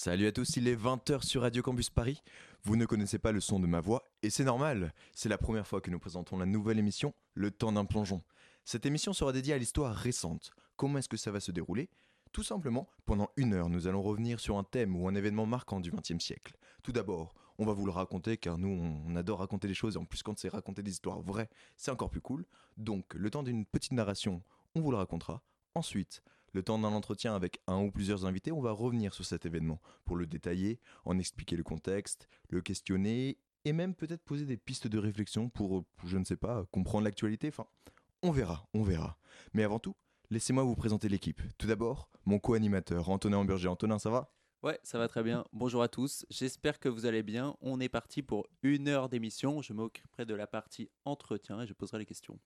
[0.00, 2.22] Salut à tous, il est 20h sur Radio Campus Paris.
[2.62, 4.94] Vous ne connaissez pas le son de ma voix, et c'est normal.
[5.12, 8.22] C'est la première fois que nous présentons la nouvelle émission, Le temps d'un plongeon.
[8.64, 10.52] Cette émission sera dédiée à l'histoire récente.
[10.76, 11.90] Comment est-ce que ça va se dérouler?
[12.30, 15.80] Tout simplement, pendant une heure, nous allons revenir sur un thème ou un événement marquant
[15.80, 16.54] du XXe siècle.
[16.84, 18.68] Tout d'abord, on va vous le raconter car nous,
[19.04, 21.90] on adore raconter des choses, et en plus quand c'est raconter des histoires vraies, c'est
[21.90, 22.46] encore plus cool.
[22.76, 24.44] Donc, le temps d'une petite narration,
[24.76, 25.42] on vous le racontera.
[25.74, 26.22] Ensuite,
[26.58, 29.80] le temps d'un entretien avec un ou plusieurs invités, on va revenir sur cet événement
[30.04, 34.88] pour le détailler, en expliquer le contexte, le questionner et même peut-être poser des pistes
[34.88, 37.46] de réflexion pour, je ne sais pas, comprendre l'actualité.
[37.46, 37.66] Enfin,
[38.24, 39.18] on verra, on verra.
[39.52, 39.94] Mais avant tout,
[40.30, 41.40] laissez-moi vous présenter l'équipe.
[41.58, 43.68] Tout d'abord, mon co-animateur, Antonin Amberger.
[43.68, 44.34] Antonin, ça va?
[44.64, 45.44] Ouais, ça va très bien.
[45.52, 46.26] Bonjour à tous.
[46.28, 47.56] J'espère que vous allez bien.
[47.60, 49.62] On est parti pour une heure d'émission.
[49.62, 52.40] Je m'occuperai de la partie entretien et je poserai les questions.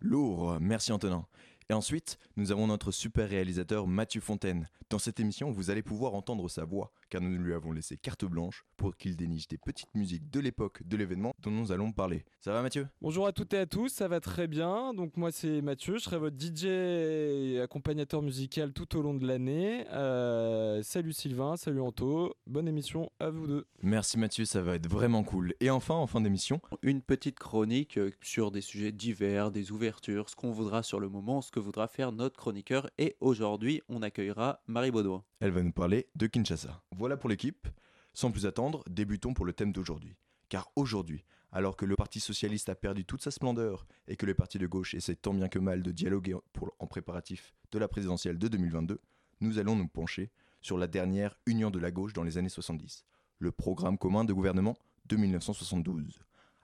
[0.00, 1.26] Lourd, merci Antonin.
[1.70, 4.68] Et ensuite, nous avons notre super réalisateur Mathieu Fontaine.
[4.90, 8.26] Dans cette émission, vous allez pouvoir entendre sa voix, car nous lui avons laissé carte
[8.26, 12.26] blanche pour qu'il déniche des petites musiques de l'époque de l'événement dont nous allons parler.
[12.40, 12.86] Ça va Mathieu?
[13.00, 14.92] Bonjour à toutes et à tous, ça va très bien.
[14.92, 19.26] Donc moi c'est Mathieu, je serai votre DJ et accompagnateur musical tout au long de
[19.26, 19.86] l'année.
[19.90, 23.66] Euh, salut Sylvain, salut Anto, bonne émission à vous deux.
[23.82, 25.54] Merci Mathieu, ça va être vraiment cool.
[25.60, 30.28] Et enfin, en fin d'émission, une petite chronique euh, sur des sujets divers, des ouvertures,
[30.28, 32.90] ce qu'on voudra sur le moment, ce que voudra faire notre chroniqueur.
[32.98, 35.22] Et aujourd'hui, on accueillera Marie Baudouin.
[35.38, 36.82] Elle va nous parler de Kinshasa.
[36.96, 37.68] Voilà pour l'équipe.
[38.12, 40.16] Sans plus attendre, débutons pour le thème d'aujourd'hui.
[40.48, 44.34] Car aujourd'hui, alors que le Parti socialiste a perdu toute sa splendeur et que les
[44.34, 46.34] partis de gauche essaient tant bien que mal de dialoguer
[46.80, 49.00] en préparatif de la présidentielle de 2022,
[49.40, 53.04] nous allons nous pencher sur la dernière union de la gauche dans les années 70,
[53.38, 56.18] le programme commun de gouvernement de 1972.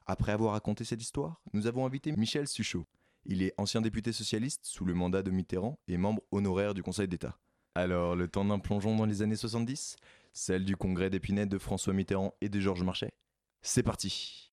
[0.07, 2.87] Après avoir raconté cette histoire, nous avons invité Michel Suchot.
[3.33, 7.07] Il est ancien député socialiste sous le mandat de Mitterrand et membre honoraire du Conseil
[7.07, 7.39] d'État.
[7.77, 9.95] Alors, le temps d'un plongeon dans les années 70
[10.33, 13.13] Celle du congrès d'Épinay de François Mitterrand et de Georges Marchais?
[13.63, 14.53] C'est parti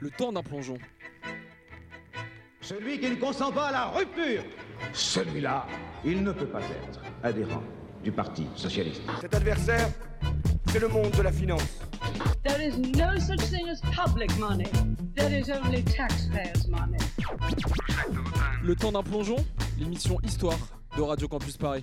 [0.00, 0.78] Le temps d'un plongeon.
[2.62, 4.44] Celui qui ne consent pas à la rupture,
[4.94, 5.66] celui-là,
[6.06, 7.62] il ne peut pas être adhérent
[8.02, 9.02] du Parti socialiste.
[9.20, 9.90] Cet adversaire,
[10.68, 11.85] c'est le monde de la finance.
[12.42, 14.66] There is no such thing as public money.
[15.14, 16.98] There is only taxpayers' money.
[18.62, 19.36] Le temps d'un plongeon,
[19.78, 20.58] l'émission Histoire
[20.96, 21.82] de Radio Campus Paris.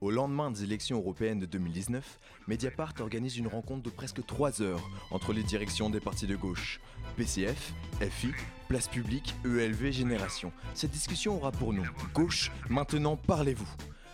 [0.00, 2.18] Au lendemain des élections européennes de 2019,
[2.48, 4.80] Mediapart organise une rencontre de presque 3 heures
[5.10, 6.80] entre les directions des partis de gauche.
[7.16, 8.32] PCF, FI,
[8.68, 10.52] Place Publique, ELV, Génération.
[10.72, 13.68] Cette discussion aura pour nous Gauche, maintenant parlez-vous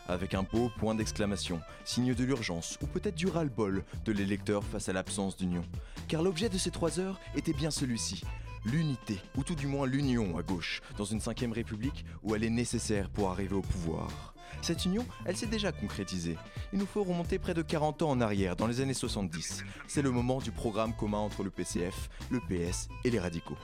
[0.08, 4.88] avec un beau point d'exclamation, signe de l'urgence ou peut-être du ras-le-bol de l'électeur face
[4.88, 5.64] à l'absence d'union.
[6.08, 8.22] Car l'objet de ces trois heures était bien celui-ci,
[8.64, 12.50] l'unité, ou tout du moins l'union à gauche, dans une cinquième république où elle est
[12.50, 14.34] nécessaire pour arriver au pouvoir.
[14.62, 16.36] Cette union, elle s'est déjà concrétisée.
[16.72, 19.64] Il nous faut remonter près de 40 ans en arrière, dans les années 70.
[19.86, 23.58] C'est le moment du programme commun entre le PCF, le PS et les radicaux.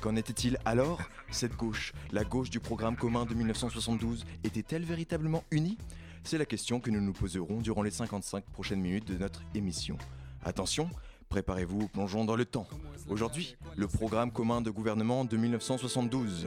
[0.00, 1.00] Qu'en était-il alors?
[1.30, 5.76] Cette gauche, la gauche du programme commun de 1972, était-elle véritablement unie?
[6.22, 9.98] C'est la question que nous nous poserons durant les 55 prochaines minutes de notre émission.
[10.44, 10.88] Attention,
[11.30, 12.68] préparez-vous, plongeons dans le temps.
[13.08, 16.46] Aujourd'hui, le programme commun de gouvernement de 1972.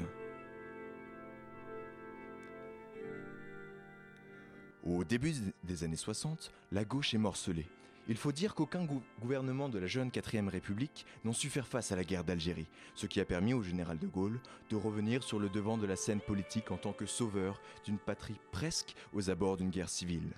[4.84, 5.34] Au début
[5.64, 7.68] des années 60, la gauche est morcelée.
[8.08, 8.86] Il faut dire qu'aucun
[9.20, 13.06] gouvernement de la jeune 4ème République n'ont su faire face à la guerre d'Algérie, ce
[13.06, 14.40] qui a permis au général de Gaulle
[14.70, 18.40] de revenir sur le devant de la scène politique en tant que sauveur d'une patrie
[18.52, 20.34] presque aux abords d'une guerre civile.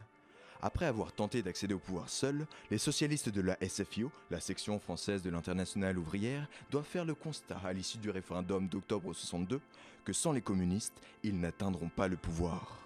[0.62, 5.22] Après avoir tenté d'accéder au pouvoir seul, les socialistes de la SFIO, la section française
[5.22, 9.59] de l'internationale ouvrière, doivent faire le constat à l'issue du référendum d'octobre 62
[10.06, 12.83] que sans les communistes, ils n'atteindront pas le pouvoir.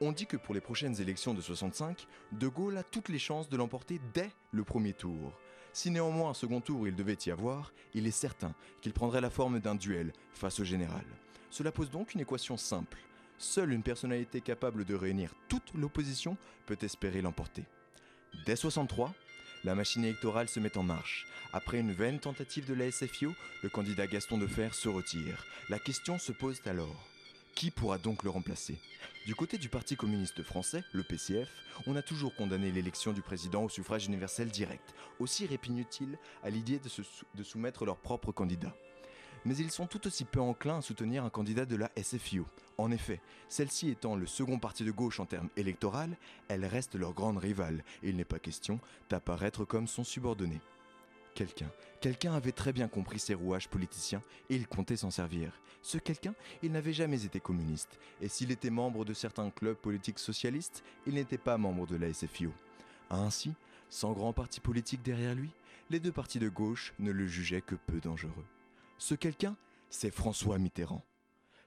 [0.00, 3.48] On dit que pour les prochaines élections de 65, De Gaulle a toutes les chances
[3.48, 5.32] de l'emporter dès le premier tour.
[5.72, 9.30] Si néanmoins un second tour il devait y avoir, il est certain qu'il prendrait la
[9.30, 11.04] forme d'un duel face au général.
[11.50, 12.98] Cela pose donc une équation simple.
[13.38, 16.36] Seule une personnalité capable de réunir toute l'opposition
[16.66, 17.64] peut espérer l'emporter.
[18.46, 19.12] Dès 63,
[19.64, 21.26] la machine électorale se met en marche.
[21.52, 23.32] Après une vaine tentative de la SFIO,
[23.64, 25.44] le candidat Gaston Defer se retire.
[25.68, 27.08] La question se pose alors.
[27.58, 28.78] Qui pourra donc le remplacer?
[29.26, 31.48] Du côté du Parti communiste français, le PCF,
[31.88, 36.78] on a toujours condamné l'élection du président au suffrage universel direct, aussi répugnent-ils à l'idée
[36.78, 36.88] de,
[37.34, 38.72] de soumettre leur propre candidat.
[39.44, 42.46] Mais ils sont tout aussi peu enclins à soutenir un candidat de la SFIO.
[42.76, 46.14] En effet, celle-ci étant le second parti de gauche en termes électoraux,
[46.46, 48.78] elle reste leur grande rivale, et il n'est pas question
[49.10, 50.60] d'apparaître comme son subordonné.
[51.38, 51.70] Quelqu'un,
[52.00, 55.52] quelqu'un avait très bien compris ses rouages politiciens et il comptait s'en servir.
[55.82, 60.18] Ce quelqu'un, il n'avait jamais été communiste, et s'il était membre de certains clubs politiques
[60.18, 62.52] socialistes, il n'était pas membre de la SFIO.
[63.08, 63.52] Ainsi,
[63.88, 65.50] sans grand parti politique derrière lui,
[65.90, 68.46] les deux partis de gauche ne le jugeaient que peu dangereux.
[68.98, 69.56] Ce quelqu'un,
[69.90, 71.04] c'est François Mitterrand.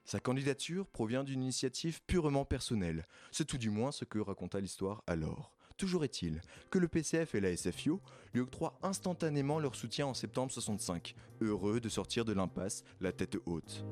[0.04, 5.02] Sa candidature provient d'une initiative purement personnelle, c'est tout du moins ce que raconta l'histoire
[5.06, 5.50] alors.
[5.76, 6.40] Toujours est-il
[6.70, 8.00] que le PCF et la SFIO
[8.34, 13.36] lui octroient instantanément leur soutien en septembre 65, heureux de sortir de l'impasse la tête
[13.46, 13.84] haute.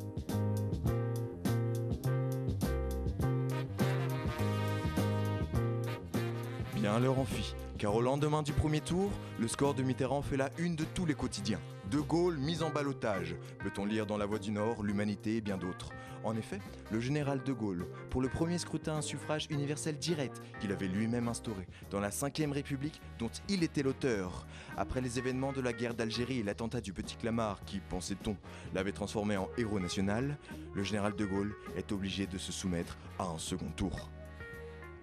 [6.74, 10.50] Bien leur fit, car au lendemain du premier tour, le score de Mitterrand fait la
[10.58, 11.60] une de tous les quotidiens.
[11.90, 15.58] De Gaulle mis en balotage, peut-on lire dans La Voix du Nord, L'Humanité et bien
[15.58, 15.90] d'autres.
[16.22, 16.58] En effet,
[16.90, 21.28] le général de Gaulle, pour le premier scrutin un suffrage universel direct qu'il avait lui-même
[21.28, 24.46] instauré dans la Ve République dont il était l'auteur,
[24.76, 28.36] après les événements de la guerre d'Algérie et l'attentat du petit Clamart qui, pensait-on,
[28.74, 30.36] l'avait transformé en héros national,
[30.74, 34.10] le général de Gaulle est obligé de se soumettre à un second tour.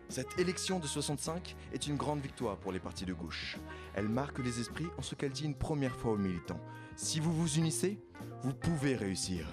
[0.10, 3.58] Cette élection de 65 est une grande victoire pour les partis de gauche.
[3.94, 6.62] Elle marque les esprits en ce qu'elle dit une première fois aux militants.
[6.96, 8.00] Si vous vous unissez,
[8.42, 9.46] vous pouvez réussir.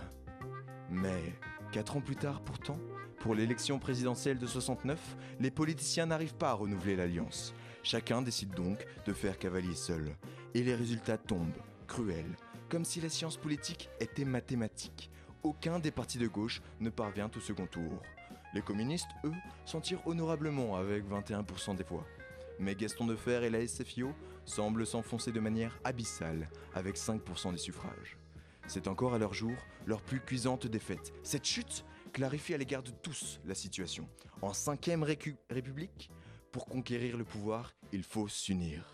[0.91, 1.35] Mais,
[1.75, 2.79] quatre ans plus tard pourtant,
[3.19, 7.53] pour l'élection présidentielle de 69, les politiciens n'arrivent pas à renouveler l'alliance.
[7.83, 10.15] Chacun décide donc de faire cavalier seul.
[10.55, 12.37] Et les résultats tombent, cruels,
[12.69, 15.11] comme si la science politique était mathématique.
[15.43, 18.01] Aucun des partis de gauche ne parvient au second tour.
[18.55, 19.35] Les communistes, eux,
[19.65, 22.07] s'en tirent honorablement avec 21% des voix.
[22.61, 24.13] Mais Gaston Defer et la SFIO
[24.45, 28.17] semblent s'enfoncer de manière abyssale avec 5% des suffrages.
[28.67, 29.55] C'est encore à leur jour
[29.87, 31.13] leur plus cuisante défaite.
[31.23, 34.09] Cette chute clarifie à l'égard de tous la situation.
[34.43, 35.03] En 5ème
[35.51, 36.11] République,
[36.53, 38.85] pour conquérir le pouvoir, il faut s'unir.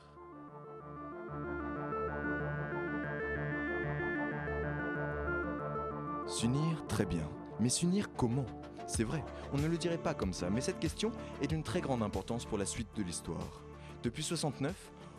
[6.27, 7.29] S'unir, très bien.
[7.59, 8.47] Mais s'unir comment?
[8.87, 11.81] C'est vrai, on ne le dirait pas comme ça, mais cette question est d'une très
[11.81, 13.63] grande importance pour la suite de l'histoire.
[14.03, 14.75] Depuis 69,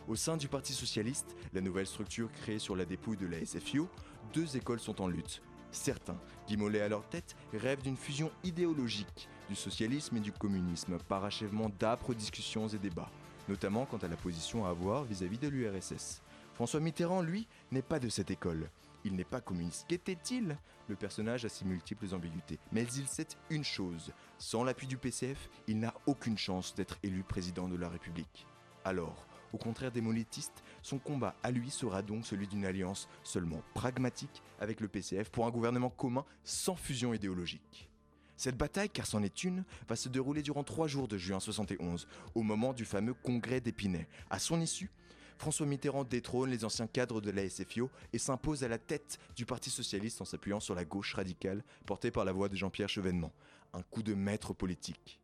[0.08, 3.88] au sein du Parti socialiste, la nouvelle structure créée sur la dépouille de la SFIO,
[4.32, 5.42] deux écoles sont en lutte.
[5.70, 6.18] Certains,
[6.48, 11.70] Guy à leur tête, rêvent d'une fusion idéologique du socialisme et du communisme par achèvement
[11.78, 13.10] d'âpres discussions et débats,
[13.48, 16.22] notamment quant à la position à avoir vis-à-vis de l'URSS.
[16.54, 18.68] François Mitterrand, lui, n'est pas de cette école.
[19.04, 19.86] Il n'est pas communiste.
[19.88, 20.56] Qu'était-il?
[20.88, 22.58] Le personnage a ses multiples ambiguïtés.
[22.70, 24.12] Mais il sait une chose.
[24.38, 28.46] Sans l'appui du PCF, il n'a aucune chance d'être élu président de la République.
[28.84, 33.62] Alors, au contraire des monétistes, son combat à lui sera donc celui d'une alliance seulement
[33.74, 37.88] pragmatique avec le PCF pour un gouvernement commun sans fusion idéologique.
[38.36, 42.08] Cette bataille, car c'en est une, va se dérouler durant trois jours de juin 71,
[42.34, 44.08] au moment du fameux congrès d'Épinay.
[44.30, 44.90] À son issue,
[45.38, 49.46] François Mitterrand détrône les anciens cadres de la SFIO et s'impose à la tête du
[49.46, 53.32] Parti socialiste en s'appuyant sur la gauche radicale portée par la voix de Jean-Pierre Chevènement.
[53.72, 55.21] Un coup de maître politique.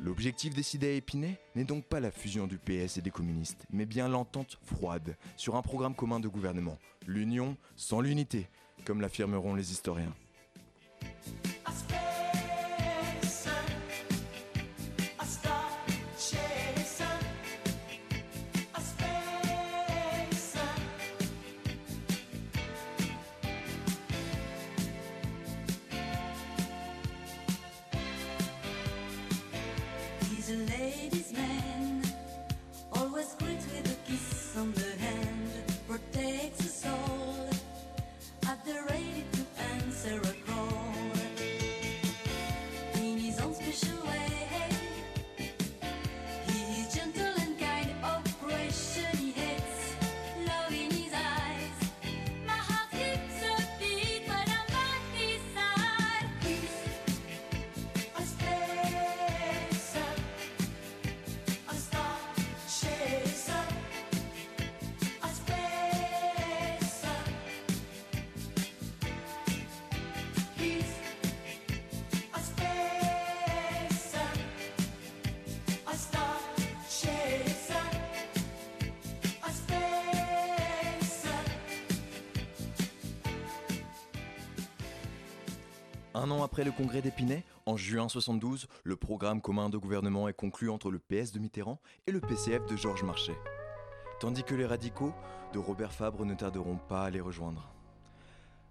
[0.00, 3.86] L'objectif décidé à Épinay n'est donc pas la fusion du PS et des communistes, mais
[3.86, 6.78] bien l'entente froide sur un programme commun de gouvernement.
[7.06, 8.48] L'union sans l'unité,
[8.84, 10.14] comme l'affirmeront les historiens.
[86.24, 90.32] Un an après le congrès d'Épinay, en juin 72, le programme commun de gouvernement est
[90.32, 93.36] conclu entre le PS de Mitterrand et le PCF de Georges Marchais.
[94.20, 95.12] Tandis que les radicaux
[95.52, 97.70] de Robert Fabre ne tarderont pas à les rejoindre.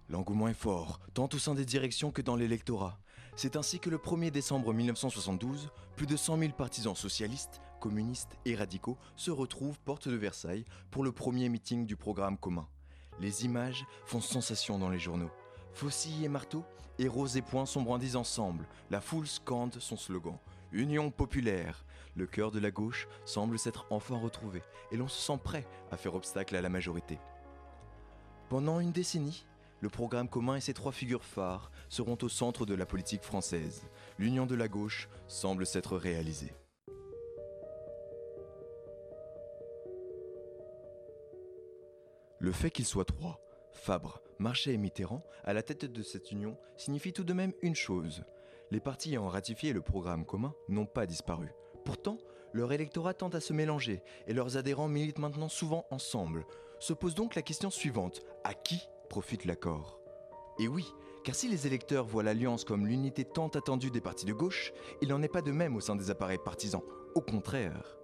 [0.08, 2.98] L'engouement est fort, tant au sein des directions que dans l'électorat.
[3.36, 8.56] C'est ainsi que le 1er décembre 1972, plus de 100 000 partisans socialistes, communistes et
[8.56, 12.66] radicaux se retrouvent porte de Versailles pour le premier meeting du programme commun.
[13.20, 15.30] Les images font sensation dans les journaux.
[15.72, 16.64] Faucilles et marteaux,
[16.98, 18.66] héros et poings sont brandis ensemble.
[18.90, 20.38] La foule scande son slogan
[20.72, 21.84] Union populaire.
[22.16, 25.96] Le cœur de la gauche semble s'être enfin retrouvé et l'on se sent prêt à
[25.96, 27.18] faire obstacle à la majorité.
[28.48, 29.46] Pendant une décennie,
[29.80, 33.82] le programme commun et ses trois figures phares seront au centre de la politique française.
[34.18, 36.54] L'union de la gauche semble s'être réalisée.
[42.38, 43.43] Le fait qu'ils soient trois,
[43.74, 47.74] Fabre, Marchais et Mitterrand, à la tête de cette union, signifie tout de même une
[47.74, 48.24] chose.
[48.70, 51.52] Les partis ayant ratifié le programme commun n'ont pas disparu.
[51.84, 52.18] Pourtant,
[52.52, 56.46] leur électorat tend à se mélanger et leurs adhérents militent maintenant souvent ensemble.
[56.78, 60.00] Se pose donc la question suivante à qui profite l'accord?
[60.58, 60.86] Et oui,
[61.24, 65.08] car si les électeurs voient l'alliance comme l'unité tant attendue des partis de gauche, il
[65.08, 66.82] n'en est pas de même au sein des appareils partisans.
[67.14, 67.98] Au contraire.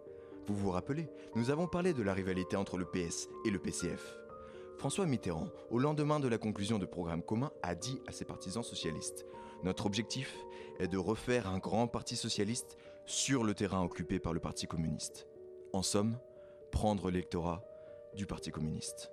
[0.47, 4.17] Vous vous rappelez, nous avons parlé de la rivalité entre le PS et le PCF.
[4.81, 8.63] François Mitterrand, au lendemain de la conclusion du programme commun, a dit à ses partisans
[8.63, 9.27] socialistes
[9.63, 10.35] Notre objectif
[10.79, 15.27] est de refaire un grand parti socialiste sur le terrain occupé par le Parti communiste.
[15.75, 16.19] En somme,
[16.71, 17.63] prendre l'électorat
[18.15, 19.11] du Parti communiste.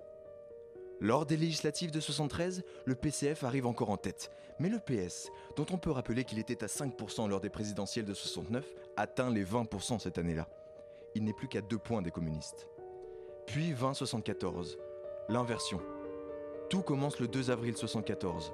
[1.02, 5.66] Lors des législatives de 73, le PCF arrive encore en tête, mais le PS, dont
[5.72, 10.00] on peut rappeler qu'il était à 5% lors des présidentielles de 69, atteint les 20%
[10.00, 10.48] cette année-là.
[11.14, 12.70] Il n'est plus qu'à deux points des communistes.
[13.48, 14.78] Puis 2074,
[15.30, 15.82] l'inversion.
[16.70, 18.52] Tout commence le 2 avril 74.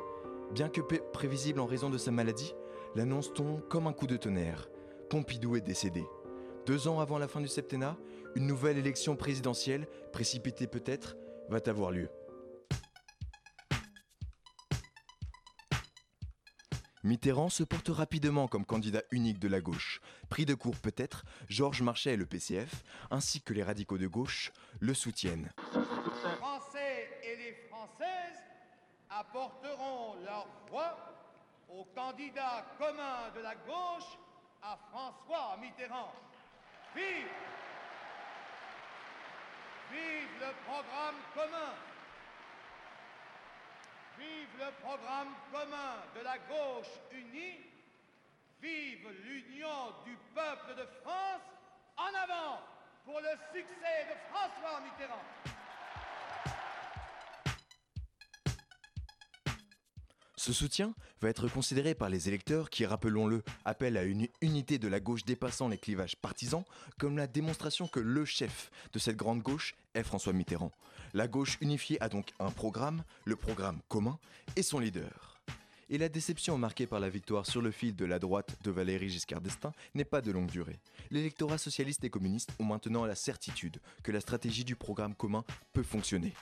[0.52, 2.54] Bien que prévisible en raison de sa maladie,
[2.96, 4.70] l'annonce tombe comme un coup de tonnerre.
[5.10, 6.04] Pompidou est décédé.
[6.66, 7.98] Deux ans avant la fin du septennat,
[8.36, 11.16] une nouvelle élection présidentielle, précipitée peut-être,
[11.50, 12.10] va avoir lieu.
[17.04, 20.00] Mitterrand se porte rapidement comme candidat unique de la gauche.
[20.30, 24.54] Pris de court peut-être, Georges Marchais et le PCF, ainsi que les radicaux de gauche,
[24.80, 25.52] le soutiennent.
[25.76, 25.82] Les
[26.38, 28.40] Français et les Françaises
[29.20, 30.98] apporteront leur voix
[31.70, 34.18] au candidat commun de la gauche,
[34.62, 36.12] à François Mitterrand.
[36.96, 37.28] Vive
[39.92, 41.74] Vive le programme commun
[44.18, 47.60] Vive le programme commun de la gauche unie.
[48.62, 51.42] Vive l'union du peuple de France.
[51.98, 52.60] En avant
[53.06, 55.53] pour le succès de François Mitterrand.
[60.46, 64.90] Ce soutien va être considéré par les électeurs qui, rappelons-le, appellent à une unité de
[64.90, 66.66] la gauche dépassant les clivages partisans
[67.00, 70.74] comme la démonstration que le chef de cette grande gauche est François Mitterrand.
[71.14, 74.20] La gauche unifiée a donc un programme, le programme commun,
[74.58, 75.40] et son leader.
[75.90, 79.08] Et la déception marquée par la victoire sur le fil de la droite de Valéry
[79.08, 80.82] Giscard d'Estaing n'est pas de longue durée.
[81.10, 85.84] L'électorat socialiste et communiste ont maintenant la certitude que la stratégie du programme commun peut
[85.84, 86.34] fonctionner.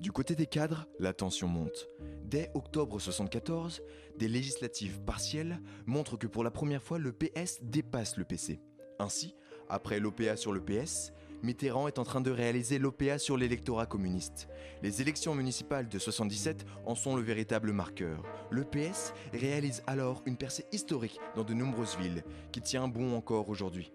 [0.00, 1.86] Du côté des cadres, la tension monte.
[2.24, 3.82] Dès octobre 74,
[4.16, 8.62] des législatives partielles montrent que pour la première fois, le PS dépasse le PC.
[8.98, 9.34] Ainsi,
[9.68, 14.48] après l'OPA sur le PS, Mitterrand est en train de réaliser l'OPA sur l'électorat communiste.
[14.82, 18.22] Les élections municipales de 77 en sont le véritable marqueur.
[18.50, 23.50] Le PS réalise alors une percée historique dans de nombreuses villes, qui tient bon encore
[23.50, 23.92] aujourd'hui.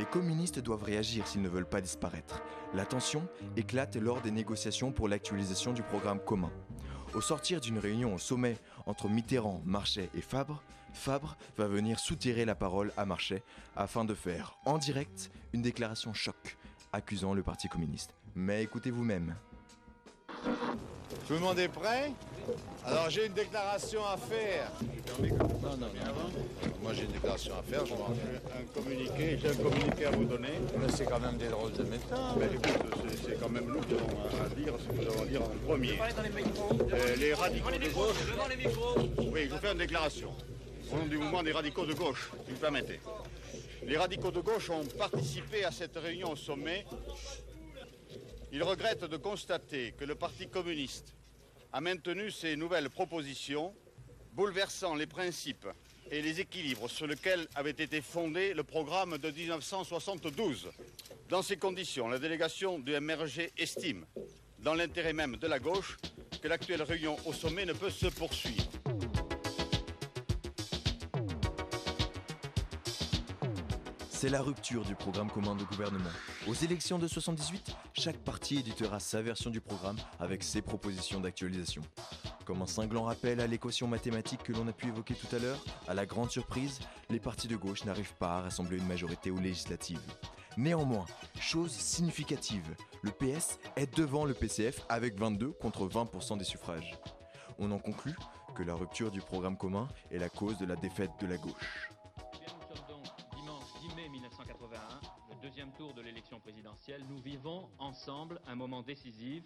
[0.00, 2.40] Les communistes doivent réagir s'ils ne veulent pas disparaître.
[2.72, 3.28] La tension
[3.58, 6.50] éclate lors des négociations pour l'actualisation du programme commun.
[7.12, 10.62] Au sortir d'une réunion au sommet entre Mitterrand, Marchais et Fabre,
[10.94, 13.42] Fabre va venir soutirer la parole à Marchais
[13.76, 16.56] afin de faire en direct une déclaration choc
[16.94, 18.14] accusant le Parti communiste.
[18.34, 19.36] Mais écoutez vous-même.
[21.26, 22.14] Tout le monde est prêt?
[22.84, 24.70] Alors j'ai une déclaration à faire.
[25.62, 25.86] Non, non,
[26.82, 27.82] Moi j'ai une déclaration à faire.
[27.82, 30.60] Un communiqué, j'ai un communiqué à vous donner.
[30.88, 32.18] C'est quand même des drôles de méthodes.
[32.38, 32.92] Mais écoute,
[33.24, 35.66] c'est quand même nous qui avons à dire ce que nous avons à dire en
[35.66, 35.98] premier.
[36.92, 38.16] Euh, les radicaux de gauche.
[39.32, 40.30] Oui, je vous fais une déclaration.
[40.92, 43.00] Au nom du mouvement des radicaux de gauche, si vous permettez.
[43.84, 46.84] Les radicaux de gauche ont participé à cette réunion au sommet
[48.52, 51.14] il regrette de constater que le Parti communiste
[51.72, 53.74] a maintenu ses nouvelles propositions,
[54.32, 55.68] bouleversant les principes
[56.10, 60.70] et les équilibres sur lesquels avait été fondé le programme de 1972.
[61.28, 64.04] Dans ces conditions, la délégation du MRG estime,
[64.58, 65.98] dans l'intérêt même de la gauche,
[66.42, 68.79] que l'actuelle réunion au sommet ne peut se poursuivre.
[74.20, 76.10] C'est la rupture du programme commun de gouvernement.
[76.46, 81.80] Aux élections de 78, chaque parti éditera sa version du programme avec ses propositions d'actualisation.
[82.44, 85.64] Comme un cinglant rappel à l'équation mathématique que l'on a pu évoquer tout à l'heure,
[85.88, 89.40] à la grande surprise, les partis de gauche n'arrivent pas à rassembler une majorité aux
[89.40, 90.02] législatives.
[90.58, 91.06] Néanmoins,
[91.40, 96.98] chose significative, le PS est devant le PCF avec 22 contre 20% des suffrages.
[97.58, 98.16] On en conclut
[98.54, 101.89] que la rupture du programme commun est la cause de la défaite de la gauche.
[106.98, 109.44] Nous vivons ensemble un moment décisif.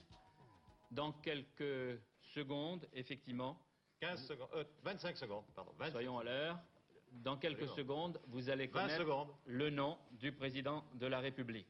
[0.90, 2.00] Dans quelques
[2.34, 3.58] secondes, effectivement.
[4.00, 5.72] 15 secondes, euh, 25 secondes, pardon.
[5.78, 6.58] 20 Soyons à l'heure.
[7.12, 11.68] Dans quelques secondes, vous allez 20 connaître le nom du président de la République.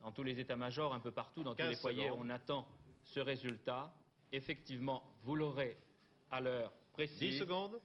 [0.00, 2.26] Dans tous les états-majors, un peu partout, dans tous 15 les foyers, secondes.
[2.26, 2.66] on attend
[3.04, 3.92] ce résultat.
[4.32, 5.76] Effectivement, vous l'aurez
[6.30, 7.18] à l'heure précise.
[7.18, 7.80] 10 secondes.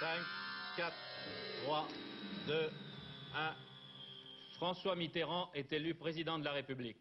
[0.00, 0.20] 5,
[0.76, 0.96] 4,
[1.64, 1.88] 3,
[2.48, 2.70] 2,
[3.34, 3.65] 1.
[4.56, 6.96] François Mitterrand est élu président de la République.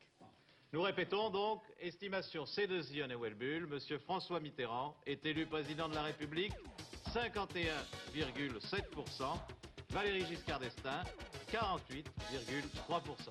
[0.73, 6.03] Nous répétons donc, estimation C2 et Welbull, Monsieur François Mitterrand est élu président de la
[6.03, 6.51] République,
[7.13, 9.39] 51,7%,
[9.91, 11.01] Valéry Giscard d'Estaing,
[11.49, 13.29] 48,3%.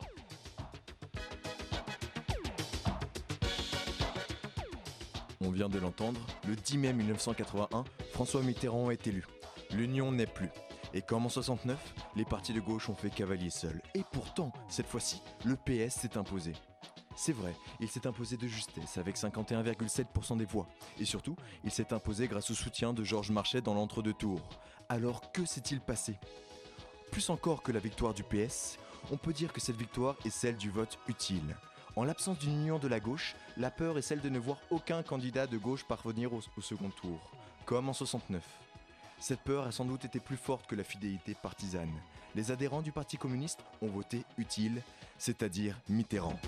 [5.42, 9.26] On vient de l'entendre, le 10 mai 1981, François Mitterrand est élu.
[9.70, 10.48] L'Union n'est plus.
[10.94, 11.76] Et comme en 69,
[12.14, 13.82] les partis de gauche ont fait cavalier seul.
[13.94, 16.52] Et pourtant, cette fois-ci, le PS s'est imposé.
[17.16, 20.68] C'est vrai, il s'est imposé de justesse avec 51,7% des voix.
[21.00, 21.34] Et surtout,
[21.64, 24.48] il s'est imposé grâce au soutien de Georges Marchais dans l'entre-deux tours.
[24.88, 26.16] Alors que s'est-il passé?
[27.10, 28.78] Plus encore que la victoire du PS,
[29.10, 31.56] on peut dire que cette victoire est celle du vote utile.
[31.96, 35.02] En l'absence d'une union de la gauche, la peur est celle de ne voir aucun
[35.02, 37.32] candidat de gauche parvenir au, second tour,
[37.64, 38.42] comme en 69.
[39.26, 41.88] Cette peur a sans doute été plus forte que la fidélité partisane.
[42.34, 44.82] Les adhérents du Parti communiste ont voté utile,
[45.16, 46.38] c'est-à-dire Mitterrand.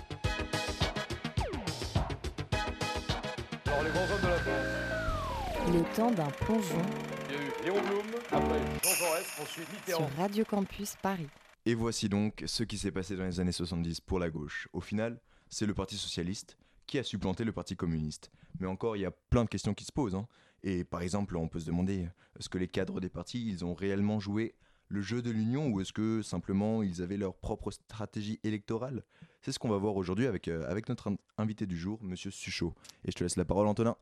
[3.65, 5.73] Alors les grands hommes de la France.
[5.73, 6.85] Le temps d'un plongeon
[7.29, 10.07] Il y a eu Léon Blum, après Jean Jaurès, ensuite Mitterrand.
[10.09, 11.29] sur Radio Campus Paris.
[11.65, 14.67] Et voici donc ce qui s'est passé dans les années 70 pour la gauche.
[14.71, 15.19] Au final,
[15.49, 18.31] c'est le Parti socialiste qui a supplanté le Parti communiste.
[18.59, 20.15] Mais encore, il y a plein de questions qui se posent.
[20.15, 20.27] hein.
[20.63, 22.07] Et par exemple, on peut se demander,
[22.39, 24.55] est-ce que les cadres des partis, ils ont réellement joué
[24.89, 29.03] le jeu de l'union ou est-ce que simplement ils avaient leur propre stratégie électorale?
[29.41, 32.31] C'est ce qu'on va voir aujourd'hui avec, euh, avec notre in- invité du jour, Monsieur
[32.31, 32.73] Suchot.
[33.05, 33.95] Et je te laisse la parole, Antonin.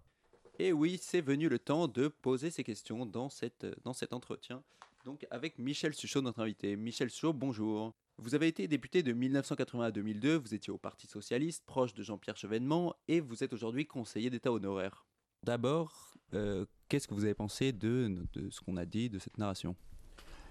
[0.59, 4.63] Et oui, c'est venu le temps de poser ces questions dans, cette, dans cet entretien.
[5.03, 6.75] Donc avec Michel Suchot, notre invité.
[6.77, 7.93] Michel Suchot, bonjour.
[8.17, 12.01] Vous avez été député de 1980 à 2002, vous étiez au Parti Socialiste, proche de
[12.01, 15.05] Jean-Pierre Chevènement, et vous êtes aujourd'hui conseiller d'État honoraire.
[15.43, 19.37] D'abord, euh, qu'est-ce que vous avez pensé de, de ce qu'on a dit, de cette
[19.37, 19.75] narration?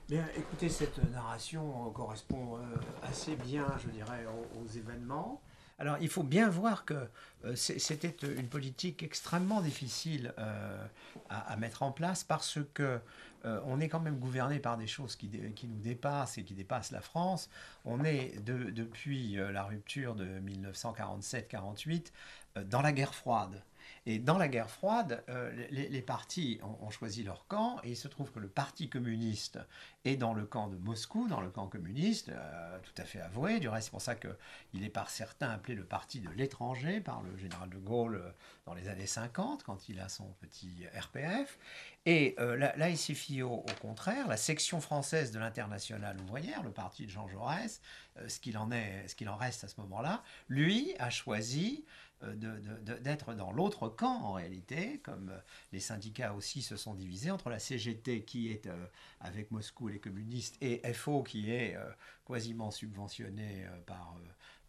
[0.08, 2.60] Bien, écoutez, cette narration correspond euh,
[3.02, 5.42] assez bien, je dirais, aux, aux événements.
[5.78, 6.94] Alors, il faut bien voir que
[7.44, 10.86] euh, c'était une politique extrêmement difficile euh,
[11.28, 13.00] à, mettre en place parce que
[13.44, 16.92] euh, on est quand même gouverné par des choses qui, nous dépassent et qui dépassent
[16.92, 17.50] la France.
[17.84, 22.12] On est de- depuis euh, la rupture de 1947-48
[22.56, 23.62] euh, dans la guerre froide.
[24.06, 28.06] Et dans la guerre froide, euh, les, partis ont, choisi leur camp et il se
[28.06, 29.58] trouve que le Parti communiste
[30.04, 33.60] est dans le camp de Moscou, dans le camp communiste, euh, tout à fait avoué.
[33.60, 37.22] Du reste, c'est pour ça qu'il est par certains appelé le Parti de l'étranger par
[37.22, 38.30] le général de Gaulle euh,
[38.66, 41.58] dans les années 50, quand il a son petit RPF.
[42.04, 47.10] Et la, la SFIO, au contraire, la section française de l'internationale ouvrière, le parti de
[47.10, 47.80] Jean Jaurès,
[48.28, 51.86] ce qu'il en est, ce qu'il en reste à ce moment-là, lui a choisi
[52.24, 55.38] euh, d'être dans l'autre camp en réalité, comme euh,
[55.72, 58.86] les syndicats aussi se sont divisés entre la CGT qui est euh,
[59.20, 61.76] avec Moscou et les communistes et FO qui est
[62.26, 64.16] quasiment subventionné par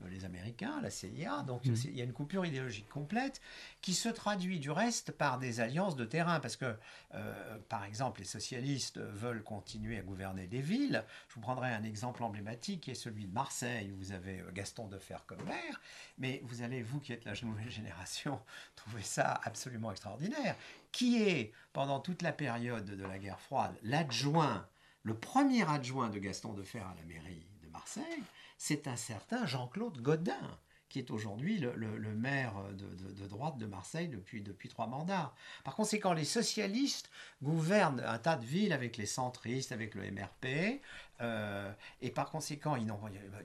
[0.09, 1.43] les Américains, la CIA.
[1.43, 3.41] Donc c'est- il y a une coupure idéologique complète
[3.81, 6.75] qui se traduit du reste par des alliances de terrain parce que
[7.13, 11.03] euh, par exemple les socialistes veulent continuer à gouverner des villes.
[11.29, 14.51] Je vous prendrai un exemple emblématique qui est celui de Marseille où vous avez euh,
[14.53, 15.81] Gaston Defer comme maire,
[16.17, 18.39] mais vous allez vous qui êtes la nouvelle génération
[18.75, 20.55] trouver ça absolument extraordinaire.
[20.91, 24.67] Qui est pendant toute la période de la guerre froide l'adjoint
[25.03, 28.23] le premier adjoint de Gaston Defer à la mairie de Marseille,
[28.67, 30.57] c'est un certain Jean-Claude Godin,
[30.89, 35.35] qui est aujourd'hui le, maire de droite de Marseille depuis, depuis trois mandats.
[35.63, 37.11] Par conséquent, les socialistes
[37.43, 40.81] gouvernent un tas de villes avec les centristes, avec le MRP,
[41.21, 42.87] Euh, et par conséquent, il,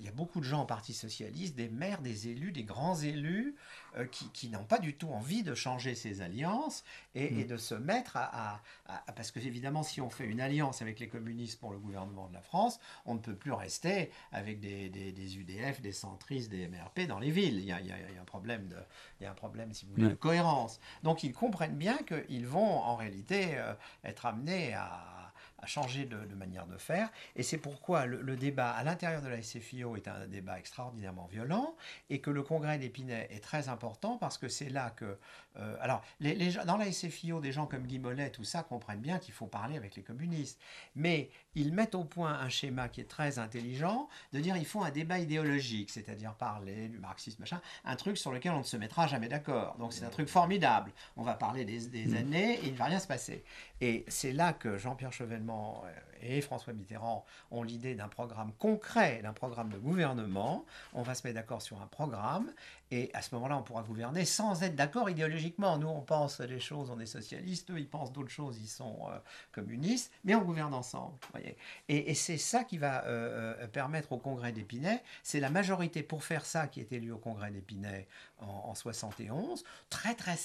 [0.00, 3.54] y a beaucoup de gens au Parti socialiste, des maires, des élus, des grands élus,
[3.96, 7.46] euh, qui, n'ont pas du tout envie de changer ces alliances et, Mm.
[7.46, 11.08] de se mettre à, à- Parce que évidemment, si on fait une alliance avec les
[11.08, 15.12] communistes pour le gouvernement de la France, on ne peut plus rester avec des, des-
[15.12, 17.58] des UDF, des centristes, des MRP dans les villes.
[17.58, 18.76] Il y a, il y a- il y a un problème, de,
[19.20, 20.80] il y a un problème, si vous voulez, de cohérence.
[21.02, 25.19] Donc ils comprennent bien qu'ils vont en réalité euh, être amenés à
[25.62, 27.10] à changer de, de manière de faire.
[27.36, 31.26] Et c'est pourquoi le, le débat à l'intérieur de la SFIO est un débat extraordinairement
[31.26, 31.74] violent
[32.08, 35.18] et que le congrès d'Épinay est très important parce que c'est là que...
[35.58, 36.34] euh, alors, les,
[36.66, 39.76] dans la SFIO, des gens comme Guy Mollet, tout ça, comprennent bien qu'il faut parler
[39.76, 40.60] avec les communistes.
[40.94, 44.82] Mais ils mettent au point un schéma qui est très intelligent, de dire il faut
[44.82, 48.76] un débat idéologique, c'est-à-dire parler du marxisme, machin, un truc sur lequel on ne se
[48.76, 49.76] mettra jamais d'accord.
[49.78, 50.92] Donc c'est un truc formidable.
[51.16, 52.16] On va parler des, des Mm.
[52.16, 53.44] années et il ne va rien se passer.
[53.80, 59.20] Et c'est là que Jean-Pierre Chevènement euh, et François Mitterrand ont l'idée d'un programme concret,
[59.22, 60.64] d'un programme de gouvernement.
[60.94, 62.52] On va se mettre d'accord sur un programme
[62.92, 65.78] et à ce moment-là, on pourra gouverner sans être d'accord idéologiquement.
[65.78, 68.98] Nous, on pense des choses, on est socialistes, eux, ils pensent d'autres choses, ils sont
[69.08, 69.18] euh,
[69.52, 71.14] communistes, mais on gouverne ensemble.
[71.30, 71.56] voyez.
[71.88, 76.24] Et, c'est ça qui va euh, euh, permettre au Congrès d'Épinay, c'est la majorité pour
[76.24, 80.36] faire ça qui est élue au Congrès d'Épinay en, en 71, très très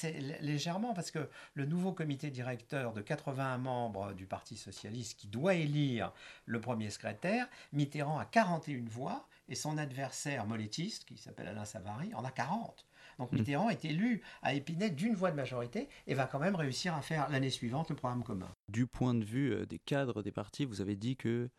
[0.41, 5.55] légèrement, parce que le nouveau comité directeur de 81 membres du Parti socialiste qui doit
[5.65, 6.11] élire
[6.45, 12.13] le premier secrétaire, Mitterrand a 41 voix, et son adversaire molétiste, qui s'appelle Alain Savary,
[12.15, 12.85] en a 40.
[13.19, 13.37] Donc Mm.
[13.37, 17.01] Mitterrand est élu à Épinay d'une voix de majorité et va quand même réussir à
[17.01, 18.49] faire l'année suivante le programme commun.
[18.69, 21.49] Du point de vue euh, des cadres des partis, vous avez dit que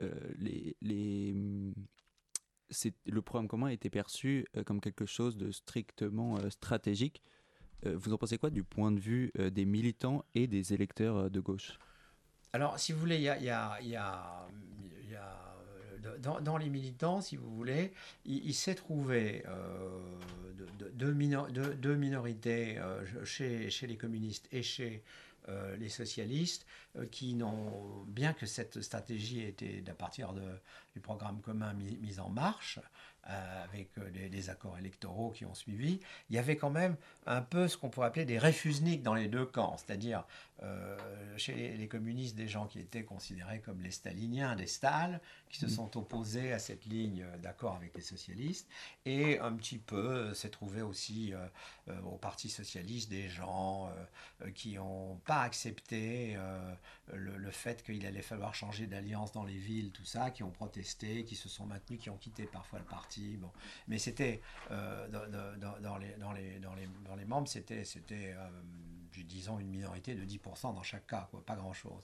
[0.00, 1.34] euh, les, les,
[2.70, 7.22] c'est- le programme commun était perçu euh, comme quelque chose de strictement stratégique.
[7.84, 11.78] Vous en pensez quoi du point de vue des militants et des électeurs de gauche?
[12.52, 14.46] Alors, si vous voulez, il y a, y a- y a-
[16.18, 17.92] dans, dans les militants, si vous voulez,
[18.24, 20.00] il, s'est trouvé euh,
[20.56, 25.02] de- de- deux, minor- deux- deux minorités euh, chez, chez les communistes et chez
[25.48, 26.66] euh, les socialistes
[27.10, 30.32] qui n'ont, bien que cette stratégie ait été à partir
[30.94, 32.80] du programme commun mis, en marche,
[33.22, 37.76] avec les, accords électoraux qui ont suivi, il y avait quand même un peu ce
[37.76, 40.24] qu'on pourrait appeler des réfusniks dans les deux camps, c'est-à-dire
[40.62, 40.96] euh,
[41.36, 45.58] chez les, les communistes des gens qui étaient considérés comme les staliniens, des Stal, qui
[45.58, 45.70] se Mm.
[45.70, 48.68] sont opposés à cette ligne euh, d'accord avec les socialistes,
[49.04, 53.90] et un petit peu euh, s'est trouvé aussi euh, au Parti socialiste des gens
[54.42, 56.36] euh, qui n'ont pas accepté
[57.12, 60.50] le, le fait qu'il allait falloir changer d'alliance dans les villes, tout ça, qui ont
[60.50, 63.36] protesté, qui se sont maintenus, qui ont quitté parfois le parti.
[63.36, 63.50] Bon.
[63.88, 64.40] Mais c'était
[64.70, 68.34] dans, dans- dans- dans les, dans, les, dans, les, dans les membres, c'était, c'était
[69.24, 72.02] disons, une minorité de 10% dans chaque cas, quoi, pas grand-chose.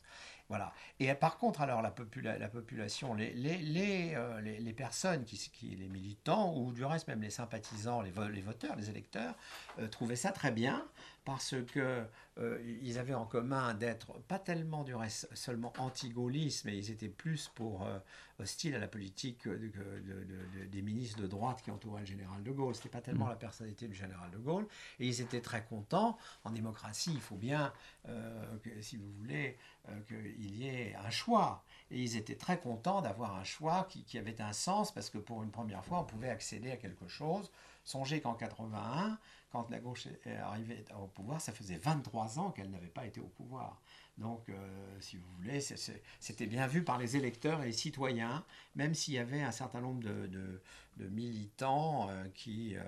[0.49, 0.73] Voilà.
[1.01, 5.25] Et euh, par contre, alors, la, popula- la population, les, les, les, euh, les- personnes,
[5.25, 5.37] qui,
[5.77, 9.35] les militants, ou du reste même les sympathisants, les voteurs, les électeurs,
[9.79, 10.87] euh, trouvaient ça très bien
[11.25, 12.05] parce que
[12.39, 17.09] euh, ils avaient en commun d'être pas tellement du reste seulement anti-gaullistes, mais ils étaient
[17.09, 17.99] plus pour euh,
[18.41, 22.07] hostiles à la politique de- de- de- de- des ministres de droite qui entouraient le
[22.07, 22.75] général de Gaulle.
[22.75, 23.31] C'était pas tellement Mm.
[23.31, 24.67] la personnalité du général de Gaulle,
[24.99, 26.17] et ils étaient très contents.
[26.45, 27.73] En démocratie, il faut bien,
[28.09, 29.57] euh, que, si vous voulez,
[29.89, 31.63] euh, qu'il y ait un choix.
[31.91, 35.19] Et ils étaient très contents d'avoir un choix qui, qui avait un sens, parce que
[35.19, 37.51] pour une première fois, on pouvait accéder à quelque chose.
[37.85, 39.19] Songez qu'en 81,
[39.53, 43.21] quand la gauche est arrivée au pouvoir, ça faisait 23 ans qu'elle n'avait pas été
[43.21, 43.81] au pouvoir.
[44.19, 48.95] Donc, euh, si vous voulez, c'était bien vu par les électeurs et les citoyens, même
[48.95, 50.61] s'il y avait un certain nombre de, de-
[50.97, 52.83] de militants euh, qui euh,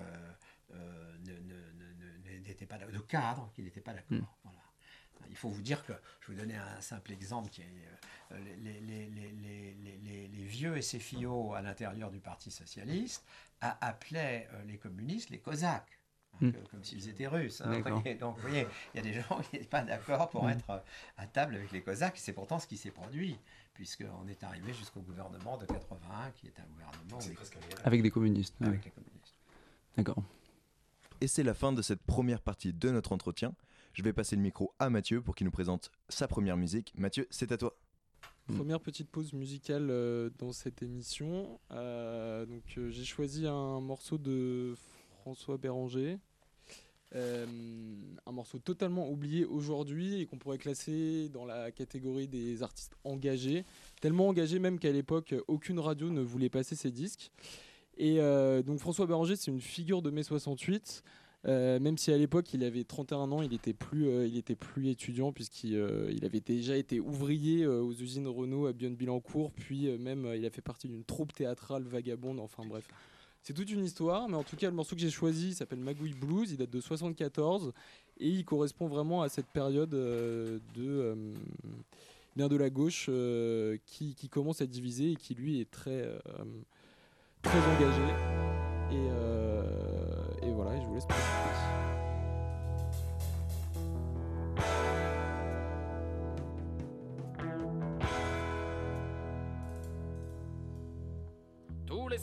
[2.47, 4.17] n'étaient pas de cadres qui n'étaient pas d'accord.
[4.17, 4.25] Mm.
[4.43, 4.59] Voilà.
[5.29, 7.65] Il faut vous dire que, je vais vous donner un simple exemple, qui est,
[8.31, 12.51] euh, les, les- les- les- les- les- les- les vieux SFIO à l'intérieur du Parti
[12.51, 13.23] socialiste
[13.61, 15.99] appelaient euh, les communistes les Cosaques.
[16.41, 16.51] Hein, Mm.
[16.51, 17.61] que- comme s'ils étaient russes.
[17.61, 17.71] hein.
[18.19, 20.49] Donc, vous voyez, il y a des gens qui n'étaient pas d'accord pour Mm.
[20.49, 20.79] être euh,
[21.17, 22.17] à table avec les Cosaques.
[22.17, 23.37] C'est pourtant ce qui s'est produit,
[23.73, 27.19] puisqu'on est arrivé jusqu'au gouvernement de 81, qui est un gouvernement
[27.83, 28.55] Avec des communistes.
[28.61, 28.67] ouais.
[28.83, 29.35] les communistes.
[29.97, 30.23] D'accord.
[31.21, 33.53] Et c'est la fin de cette première partie de notre entretien.
[33.93, 36.93] Je vais passer le micro à Mathieu pour qu'il nous présente sa première musique.
[36.97, 37.73] Mathieu, c'est à toi.
[38.49, 38.55] Mm.
[38.57, 41.59] Première petite pause musicale euh, dans cette émission.
[41.71, 44.75] Euh, donc euh, j'ai choisi un morceau de
[45.25, 46.19] François Béranger.
[47.15, 47.47] Euh,
[48.27, 53.65] un morceau totalement oublié aujourd'hui et qu'on pourrait classer dans la catégorie des artistes engagés.
[54.01, 57.31] Tellement engagés même qu'à l'époque, aucune radio ne voulait passer ses disques.
[57.97, 61.01] Et euh, donc François Béranger, c'est une figure de mai 68.
[61.47, 64.89] Euh, même si à l'époque il avait 31 ans, il était plus, il était plus
[64.89, 65.73] étudiant puisqu'il
[66.11, 70.61] il avait déjà été ouvrier aux usines Renault à Bionne-Billancourt, puis même il a fait
[70.61, 72.87] partie d'une troupe théâtrale vagabonde, enfin bref.
[73.45, 76.15] C'est toute une histoire, mais en tout cas le morceau que j'ai choisi s'appelle Magouille
[76.15, 77.73] Blues, il date de 74
[78.19, 81.15] et il correspond vraiment à cette période euh, de, euh,
[82.35, 86.09] de la gauche euh, qui, commence à diviser et qui lui est très,
[87.43, 88.01] très engagé.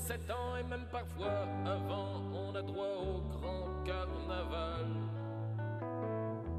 [0.02, 4.88] 17 ans et même parfois avant, on a droit au grand carnaval.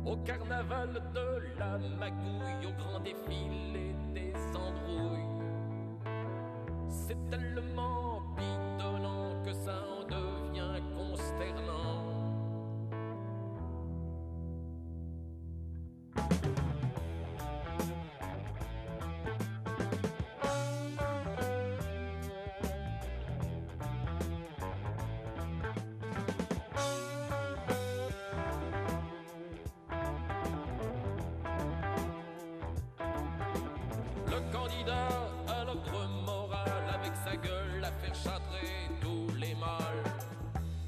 [0.06, 5.43] Au carnaval de la magouille, au grand défilé des embrouilles.
[6.88, 11.83] C'est tellement pitonnant que ça en devient consternant.
[34.63, 35.10] Candidat
[35.47, 40.04] à l'ordre moral avec sa gueule à faire châtrer tous les mâles.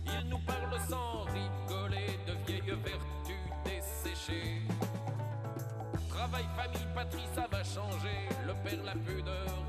[0.06, 3.36] Il nous parle sans rigoler de vieilles vertus
[3.66, 4.62] desséchées.
[6.10, 8.30] Travail, famille, patrie, ça va changer.
[8.48, 9.65] Le père, la pudeur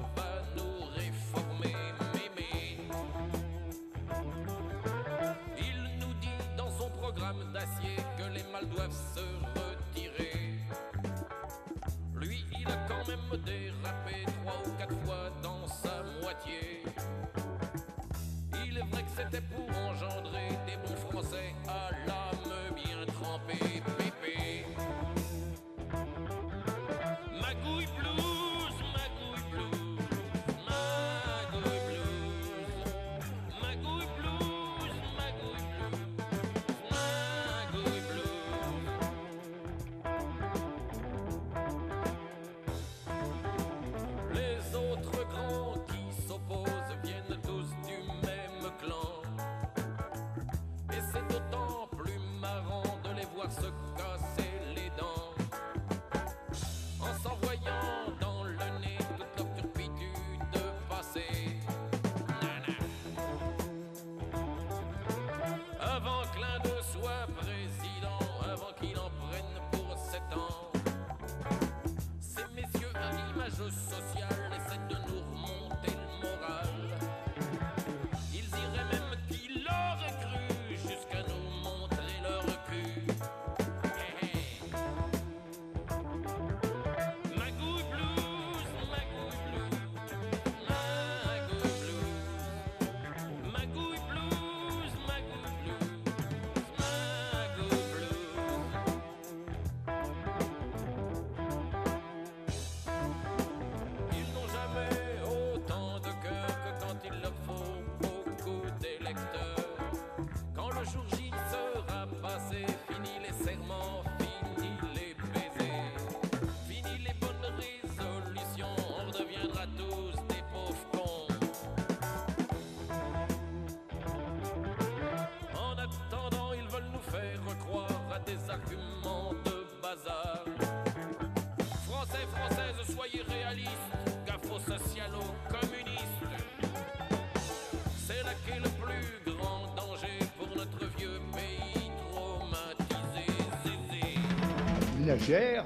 [145.18, 145.62] Euh,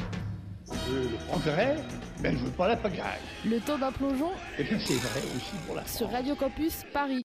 [0.89, 1.77] le progrès,
[2.23, 3.19] mais je veux pas la pagaille.
[3.45, 7.25] Le temps d'un plongeon Et bien c'est vrai aussi pour la sur Radio Campus Paris.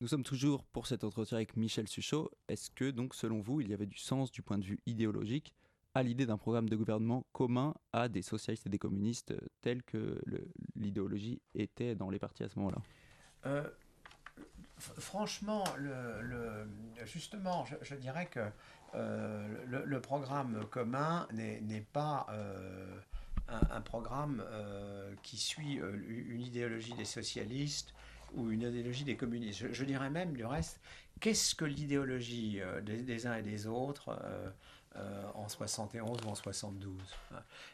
[0.00, 2.30] Nous sommes toujours pour cet entretien avec Michel Suchot.
[2.48, 5.52] Est-ce que, donc, selon vous, il y avait du sens du point de vue idéologique
[5.94, 9.82] à l'idée d'un programme de gouvernement commun à des socialistes et des communistes euh, tel
[9.82, 10.22] que
[10.76, 12.78] l'idéologie était dans les partis à ce moment-là?
[13.46, 13.68] Euh,
[14.78, 16.68] franchement, le, le-
[17.04, 18.48] justement, je, je dirais que euh,
[18.94, 23.00] le, le programme commun n'est pas euh,
[23.48, 25.92] un, programme euh, qui suit euh,
[26.28, 27.94] une idéologie des socialistes
[28.34, 29.72] ou une idéologie des communistes.
[29.72, 30.80] Je, dirais même, du reste,
[31.20, 34.18] qu'est-ce que l'idéologie euh, des uns et des autres
[34.98, 36.92] euh, en 71 ou en 72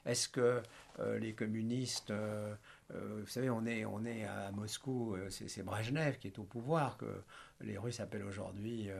[0.07, 0.63] Est-ce que
[1.01, 2.55] euh, les communistes euh,
[2.95, 6.99] euh, vous savez, on est, on est à Moscou, c'est Brejnev qui est au pouvoir,
[6.99, 7.23] que
[7.61, 8.91] les Russes appellent aujourd'hui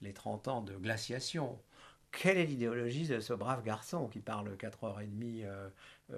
[0.00, 1.58] les 30 ans de glaciation.
[2.12, 5.68] Quelle est l'idéologie de ce brave garçon qui parle 4h30 euh, euh,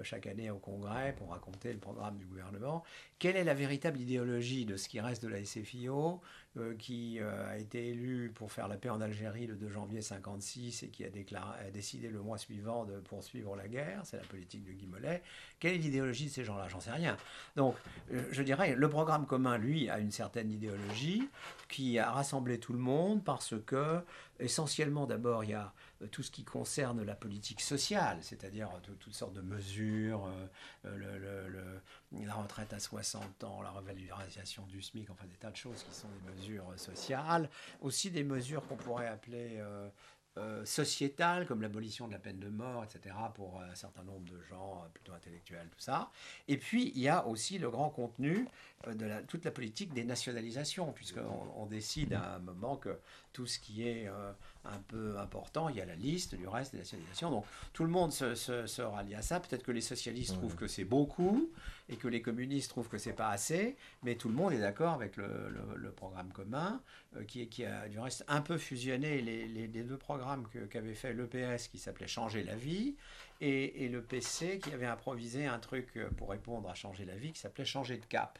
[0.03, 2.83] chaque année au Congrès pour raconter le programme du gouvernement
[3.19, 6.21] Quelle est la véritable idéologie de ce qui reste de la SFIO,
[6.57, 10.01] euh, qui euh, a été élu pour faire la paix en Algérie le 2 janvier
[10.01, 11.09] 56 et qui a,
[11.73, 14.01] décidé le mois suivant de poursuivre la guerre?
[14.05, 15.21] C'est la politique de Guy Mollet.
[15.59, 16.67] Quelle est l'idéologie de ces gens-là?
[16.69, 17.17] J'en sais rien.
[17.55, 17.75] Donc,
[18.13, 21.27] euh, je dirais, le programme commun, lui, a une certaine idéologie
[21.67, 23.99] qui a rassemblé tout le monde parce que,
[24.39, 25.69] essentiellement, d'abord, il y a euh,
[26.11, 30.25] tout ce qui concerne la politique sociale, c'est-à-dire euh, tout- toutes sortes de mesures,
[30.85, 31.79] euh, euh,
[32.11, 35.93] la retraite à 60 ans, la revalorisation du SMIC, enfin des tas de choses qui
[35.93, 37.49] sont des mesures euh, sociales,
[37.81, 39.89] aussi des mesures qu'on pourrait appeler euh,
[40.37, 44.29] euh, sociétales, comme l'abolition de la peine de mort, etc., pour euh, un certain nombre
[44.29, 46.11] de gens euh, plutôt intellectuels, tout ça.
[46.49, 48.45] Et puis, il y a aussi le grand contenu
[48.87, 51.21] euh, de toute la politique des nationalisations, puisqu'on
[51.55, 52.99] on décide à un moment que
[53.35, 54.31] tout ce qui est euh,
[54.63, 57.29] un peu important, il y a la liste du reste des nationalisations.
[57.29, 59.41] Donc tout le monde se, se- se rallie à ça.
[59.41, 61.51] Peut-être que les socialistes trouvent que c'est beaucoup
[61.89, 64.93] et que les communistes trouvent que c'est pas assez, mais tout le monde est d'accord
[64.93, 66.81] avec le, le- le programme commun
[67.17, 70.47] euh, qui, est- qui a du reste un peu fusionné les, les- les deux programmes
[70.53, 72.95] que- qu'avait fait l'EPS qui s'appelait Changer la vie
[73.41, 77.33] et, et le PC qui avait improvisé un truc pour répondre à Changer la vie
[77.33, 78.39] qui s'appelait Changer de cap.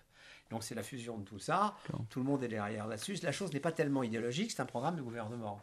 [0.49, 1.75] Donc c'est la fusion de tout ça.
[2.09, 3.15] Tout le monde est derrière là-dessus.
[3.23, 5.59] La chose n'est pas tellement idéologique, c'est un programme de gouvernement.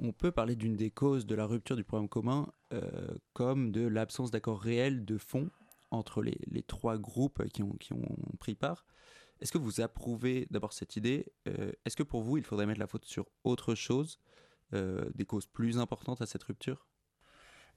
[0.00, 3.86] On peut parler d'une des causes de la rupture du programme commun euh, comme de
[3.86, 5.50] l'absence d'accord réel de fond
[5.90, 8.84] entre les, les trois groupes qui ont, qui ont pris part.
[9.40, 12.80] Est-ce que vous approuvez d'abord cette idée Euh, Est-ce que pour vous, il faudrait mettre
[12.80, 14.20] la faute sur autre chose,
[14.72, 16.86] euh, des causes plus importantes à cette rupture?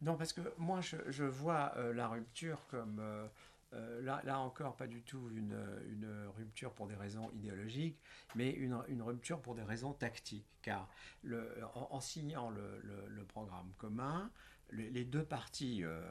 [0.02, 3.28] Non, parce que moi, je, je vois euh, la rupture comme, euh,
[3.74, 5.56] euh, là, là encore, pas du tout une,
[5.88, 8.00] une rupture pour des raisons idéologiques,
[8.36, 10.48] mais une, une rupture pour des raisons tactiques.
[10.64, 10.90] Car
[11.24, 14.32] le, en, signant le- le programme commun,
[14.72, 16.02] les, deux partis, euh,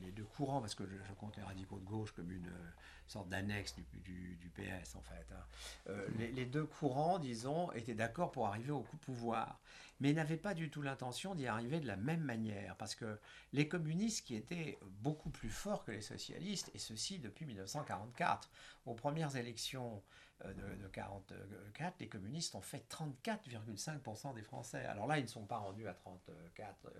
[0.00, 2.70] les deux courants, parce que je, je compte les radicaux de gauche comme une euh,
[3.06, 5.44] sorte d'annexe du, du- du PS en fait, hein,
[5.88, 9.60] euh, les, les deux courants, disons, étaient d'accord pour arriver au coup pouvoir,
[10.00, 13.18] mais n'avaient pas du tout l'intention d'y arriver de la même manière, parce que
[13.52, 18.50] les communistes qui étaient beaucoup plus forts que les socialistes, et ceci depuis 1944,
[18.86, 20.02] aux premières élections
[20.44, 24.84] euh, de, de 44, les communistes ont fait 34,5% des Français.
[24.84, 25.96] Alors là, ils ne sont pas rendus à 34%,
[26.28, 26.90] euh,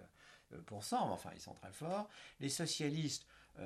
[0.50, 0.58] mais
[1.12, 2.08] enfin, ils sont très forts.
[2.40, 3.26] Les socialistes
[3.58, 3.62] euh,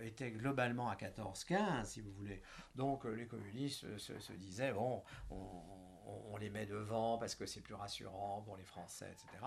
[0.00, 2.42] euh, étaient globalement à 14-15, si vous voulez.
[2.74, 5.88] Donc euh, les communistes euh, se, se disaient, bon, on, on-
[6.30, 9.44] on les met devant parce que c'est plus rassurant pour les Français, etc.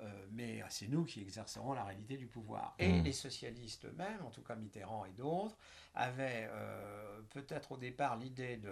[0.00, 2.76] Euh, mais c'est nous qui exercerons la réalité du pouvoir.
[2.78, 3.02] Et Mm.
[3.02, 5.56] les socialistes eux-mêmes, en tout cas Mitterrand et d'autres,
[5.94, 8.70] avaient euh, peut-être au départ l'idée de,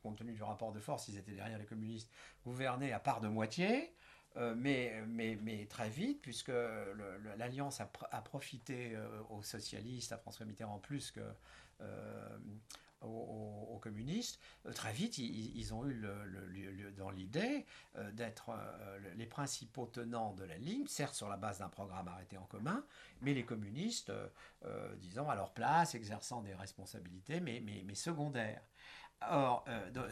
[0.00, 2.08] compte tenu du rapport de force, ils étaient derrière les communistes,
[2.44, 3.92] gouverner à part de moitié.
[4.36, 6.52] Euh, mais, mais, mais très vite, puisque
[7.36, 11.20] l'Alliance a, pr- a profité euh, aux socialistes, à François Mitterrand plus que
[11.80, 12.38] euh,
[13.02, 14.38] aux, communistes,
[14.74, 16.04] très vite, ils, ont eu
[16.98, 17.64] dans l'idée
[18.12, 18.50] d'être
[19.02, 22.44] le- les principaux tenants de la ligne, certes sur la base d'un programme arrêté en
[22.44, 22.84] commun,
[23.22, 24.12] mais les communistes,
[24.98, 28.60] disons, à leur place, exerçant des responsabilités, mais, mais, mais secondaires.
[29.28, 30.10] Or, euh,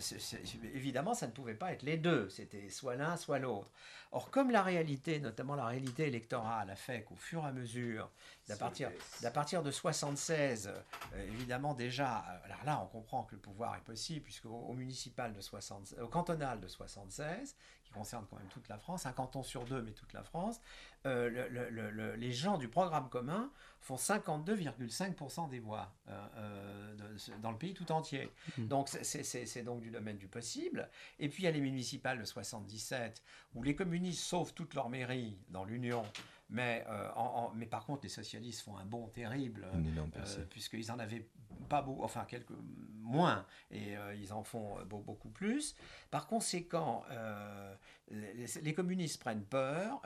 [0.75, 3.71] évidemment, ça ne pouvait pas être les deux, c'était soit l'un, soit l'autre.
[4.13, 8.11] Or, comme la réalité, notamment la réalité électorale, a fait qu'au fur et à mesure,
[8.49, 10.71] d'à partir, de 76,
[11.15, 14.75] euh, évidemment déjà, euh, alors là, on comprend que le pouvoir est possible, puisque au,
[14.75, 17.57] municipal de 60, au cantonal de 76,
[17.89, 20.61] qui concerne quand même toute la France, un canton sur deux, mais toute la France,
[21.07, 26.27] euh, le- le- le- le- les gens du programme commun font 52,5% des voix euh,
[26.37, 28.31] euh, de- dans le pays tout entier.
[28.59, 28.69] Mhm.
[28.69, 30.89] Donc c'est donc du domaine du possible.
[31.19, 33.23] Et puis il y a les municipales de 77,
[33.55, 36.03] où les communistes sauvent toutes leurs mairies dans l'Union.
[36.51, 39.67] Mais, euh, en- en- mais par contre, les socialistes font un bond terrible,
[40.41, 41.29] euh, puisqu'ils en avaient
[41.69, 42.55] pas beaucoup, enfin quelques
[43.03, 45.77] moins, et euh, ils en font euh, beau- beaucoup plus.
[46.11, 47.05] Par conséquent,
[48.11, 50.01] les, les communistes prennent peur,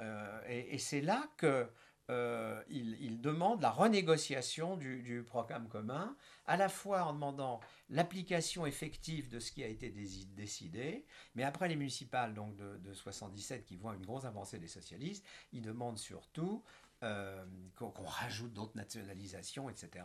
[0.48, 1.68] et, et c'est là que
[2.10, 9.28] euh, ils demandent la renégociation du, programme commun, à la fois en demandant l'application effective
[9.28, 13.76] de ce qui a été décidé, mais après les municipales donc de, de 77 qui
[13.76, 16.64] voient une grosse avancée des socialistes, ils demandent surtout
[17.02, 17.44] euh,
[17.76, 20.04] qu'on rajoute d'autres nationalisations, etc.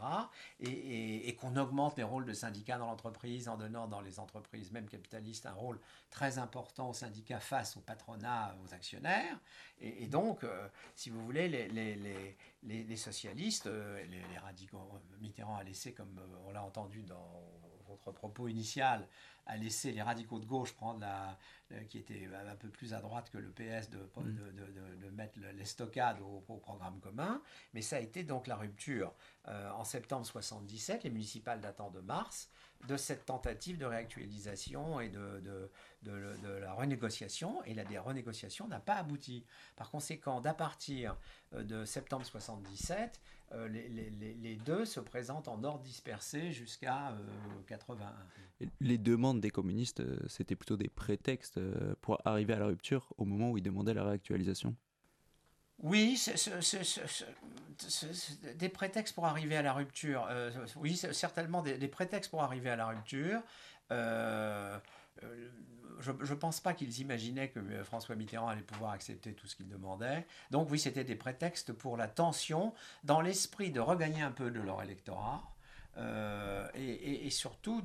[0.60, 4.88] Et, qu'on augmente les rôles de syndicats dans l'entreprise en donnant dans les entreprises, même
[4.88, 5.80] capitalistes, un rôle
[6.10, 9.40] très important aux syndicats face au patronat, aux actionnaires.
[9.80, 16.20] Et, donc, euh, si vous voulez, les, socialistes, euh, les, radicaux, Mitterrand a laissé, comme
[16.48, 17.43] on l'a entendu dans
[17.88, 19.08] votre propos initial,
[19.48, 21.38] a laissé les radicaux de gauche prendre la,
[21.70, 25.10] la- qui était un peu plus à droite que le PS de, de, de- de-
[25.10, 27.41] mettre le- les stockades au, au programme commun.
[27.74, 29.14] Mais ça a été donc la rupture
[29.48, 32.50] euh, en septembre 77, les municipales datant de mars,
[32.88, 35.69] de cette tentative de réactualisation et de, de,
[36.03, 37.63] de- la renégociation.
[37.65, 39.45] Et la renégociation n'a pas abouti.
[39.75, 41.17] Par conséquent, d'à partir
[41.53, 43.19] euh, de septembre 77,
[43.53, 47.17] euh, les, les- les- deux se présentent en ordre dispersé jusqu'à euh,
[47.67, 48.13] 81.
[48.59, 51.59] Et Les demandes des communistes, euh, c'était plutôt des prétextes
[52.01, 54.75] pour arriver à la rupture au moment où ils demandaient la réactualisation?
[55.84, 56.19] Oui,
[58.55, 60.28] des prétextes pour arriver à la rupture.
[60.30, 63.41] Euh, oui, certainement des, prétextes pour arriver à la rupture.
[63.91, 64.78] Euh,
[65.23, 65.49] euh,
[65.99, 69.67] je ne pense pas qu'ils imaginaient que François Mitterrand allait pouvoir accepter tout ce qu'il
[69.67, 70.25] demandait.
[70.51, 72.73] Donc oui, c'était des prétextes pour la tension,
[73.03, 75.43] dans l'esprit de regagner un peu de leur électorat.
[76.75, 77.84] et, surtout,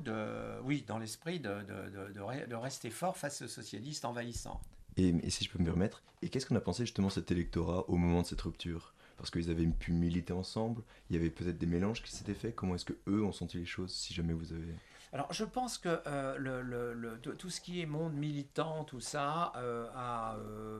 [0.63, 4.61] oui, dans l'esprit de, de rester fort face aux socialistes envahissants.
[4.97, 7.95] Et, si je peux me permettre, et qu'est-ce qu'on a pensé justement cet électorat au
[7.95, 8.93] moment de cette rupture?
[9.17, 12.55] Parce qu'ils avaient pu militer ensemble, il y avait peut-être des mélanges qui s'étaient faits.
[12.55, 14.73] Comment est-ce que eux ont senti les choses, si jamais vous avez...
[15.13, 20.37] Alors, je pense que euh, tout ce qui est monde militant, tout ça, euh, a,
[20.37, 20.79] euh,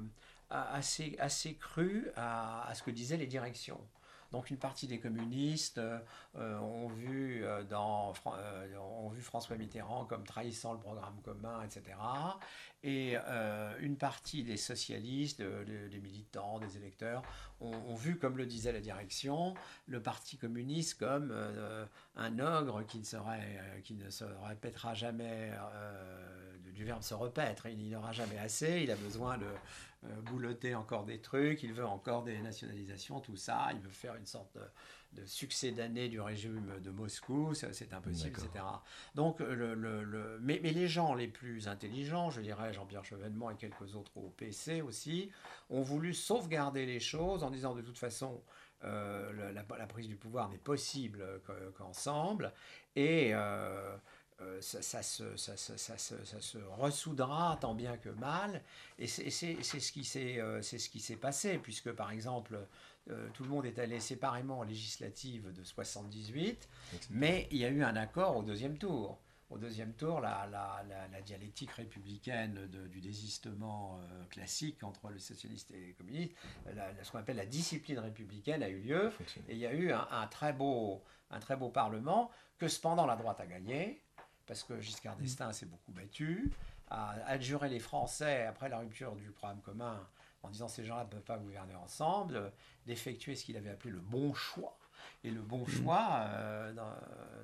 [0.49, 3.79] a assez, assez cru à ce que disaient les directions.
[4.33, 5.99] Donc, une partie des communistes euh,
[6.37, 8.13] euh, ont, vu, euh, dans,
[8.81, 11.95] ont vu François Mitterrand comme trahissant le programme commun, etc.
[12.83, 13.15] Et
[13.79, 17.21] une partie des socialistes, de- de- des militants, des électeurs,
[17.61, 19.53] ont, vu, comme le disait la direction,
[19.87, 21.33] le Parti communiste comme
[22.17, 25.51] un ogre qui ne, serait, qui ne se répétera jamais,
[26.73, 27.65] du- verbe se repaître.
[27.67, 29.45] Il n'aura jamais assez, il a besoin de
[30.05, 33.69] euh, boulotter encore des trucs, il veut encore des nationalisations, tout ça.
[33.73, 38.29] Il veut faire une sorte de, de succès d'année du régime de Moscou, c'est impossible,
[38.45, 38.65] etc.
[39.15, 43.49] Donc, le, le- le- mais, mais les gens les plus intelligents, je dirais Jean-Pierre Chevènement
[43.51, 45.31] et quelques autres au PC aussi,
[45.69, 48.41] ont voulu sauvegarder les choses en disant de toute façon,
[48.83, 52.51] euh, la, la prise du pouvoir n'est possible que- qu'ensemble,
[52.97, 53.95] et euh,
[54.61, 58.61] ça, ça se, ça, se- ressoudra tant bien que mal,
[58.99, 62.11] et c'est c'est- c'est ce qui s'est euh, c'est ce qui s'est passé, puisque par
[62.11, 62.57] exemple,
[63.09, 66.69] euh, tout le monde est allé séparément en législative de 78,
[67.09, 69.19] mais il y a eu un accord au deuxième tour.
[69.49, 75.09] Au deuxième tour, la, la- la- la dialectique républicaine de- du désistement euh, classique entre
[75.11, 76.33] les socialistes et les communistes,
[77.03, 79.11] ce qu'on appelle la discipline républicaine a eu lieu,
[79.47, 83.05] et il y a eu un, un très beau, un très beau parlement que cependant
[83.05, 84.01] la droite a gagné,
[84.45, 86.51] parce que Giscard d'Estaing s'est beaucoup battu,
[86.89, 89.99] a adjuré les Français après la rupture du programme commun
[90.43, 92.49] en disant ces gens-là ne peuvent pas gouverner ensemble, euh,
[92.85, 94.77] d'effectuer ce qu'il avait appelé le bon choix.
[95.25, 96.93] Et le bon choix, euh, dans,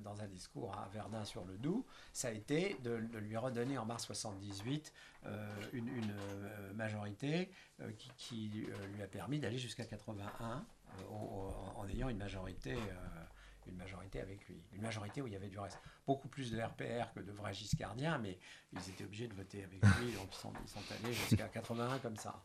[0.02, 3.78] dans un discours à Verdun sur le Doubs, ça a été de, de lui redonner
[3.78, 4.94] en mars 78
[5.26, 7.50] euh, une, une, euh, majorité
[7.82, 10.66] euh, qui, qui, euh, lui a permis d'aller jusqu'à 81
[11.00, 13.24] euh, au- au- en ayant une majorité, euh,
[13.70, 14.62] une majorité avec lui.
[14.74, 17.54] Une majorité où il y avait du reste beaucoup plus de RPR que de vrais
[17.54, 18.38] giscardiens, mais
[18.74, 22.00] ils étaient obligés de voter avec lui, donc ils sont, ils sont allés jusqu'à 81
[22.00, 22.44] comme ça.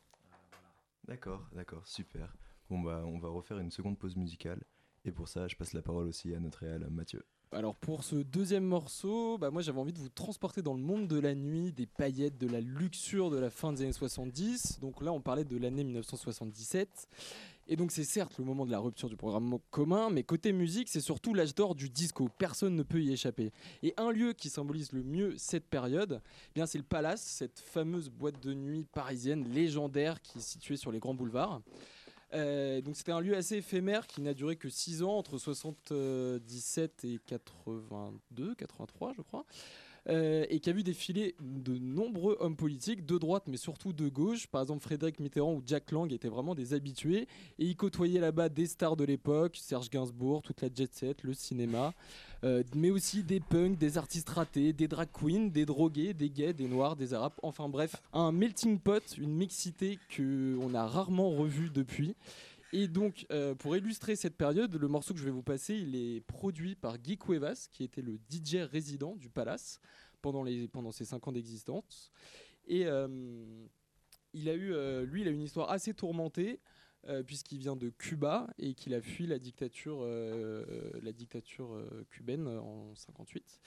[1.06, 2.34] D'accord, d'accord, super.
[2.70, 4.62] Bon bah on va refaire une seconde pause musicale.
[5.04, 7.26] Et pour ça, je passe la parole aussi à notre réal Mathieu.
[7.52, 11.06] Alors pour ce deuxième morceau, bah moi j'avais envie de vous transporter dans le monde
[11.06, 14.80] de la nuit, des paillettes, de la luxure de la fin des années 70.
[14.80, 17.08] Donc là on parlait de l'année 1977.
[17.66, 20.88] Et donc c'est certes le moment de la rupture du programme commun, mais côté musique
[20.88, 22.28] c'est surtout l'âge d'or du disco.
[22.38, 23.52] Personne ne peut y échapper.
[23.82, 27.58] Et un lieu qui symbolise le mieux cette période, eh bien c'est le Palace, cette
[27.58, 31.62] fameuse boîte de nuit parisienne légendaire qui est située sur les grands boulevards.
[32.34, 37.04] Euh, donc c'était un lieu assez éphémère qui n'a duré que 6 ans, entre 77
[37.04, 39.44] et 82, 83 je crois,
[40.08, 44.08] euh, et qui a vu défiler de nombreux hommes politiques, de droite mais surtout de
[44.08, 44.46] gauche.
[44.46, 47.26] Par exemple Frédéric Mitterrand ou Jack Lang étaient vraiment des habitués,
[47.58, 51.32] et ils côtoyaient là-bas des stars de l'époque, Serge Gainsbourg, toute la jet set, le
[51.32, 51.94] cinéma,
[52.44, 56.52] euh, mais aussi des punks, des artistes ratés, des drag queens, des drogués, des gays,
[56.52, 61.30] des noirs, des arabes, enfin bref, un melting pot, une mixité que on a rarement
[61.30, 62.14] revue depuis.
[62.76, 65.94] Et donc, euh, pour illustrer cette période, le morceau que je vais vous passer, il
[65.94, 69.78] est produit par Guy Cuevas, qui était le DJ résident du Palace
[70.22, 70.44] pendant,
[70.90, 72.10] ses 5 ans d'existence.
[72.66, 73.06] Et euh,
[74.32, 76.60] il a eu, euh, lui, il a une histoire assez tourmentée.
[77.26, 80.02] puisqu'il vient de Cuba et qu'il a fui la dictature,
[81.02, 81.78] la dictature
[82.10, 83.60] cubaine en 58.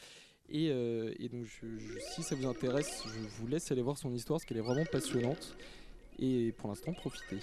[0.50, 4.40] Et, et donc, je- si ça vous intéresse, je vous laisse aller voir son histoire,
[4.40, 5.56] parce qu'elle est vraiment passionnante.
[6.18, 7.38] Et pour l'instant, profitez.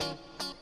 [0.00, 0.59] Thank you.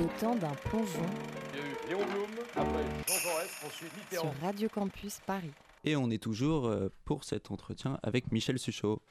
[0.00, 1.04] Le temps d'un plongeon
[1.52, 4.32] Il y a eu Léon Blum, après Jean Jaurès, ensuite Mitterrand.
[4.32, 5.50] sur Radio Campus Paris.
[5.84, 9.02] Et on est toujours euh, pour cet entretien avec Michel Suchot.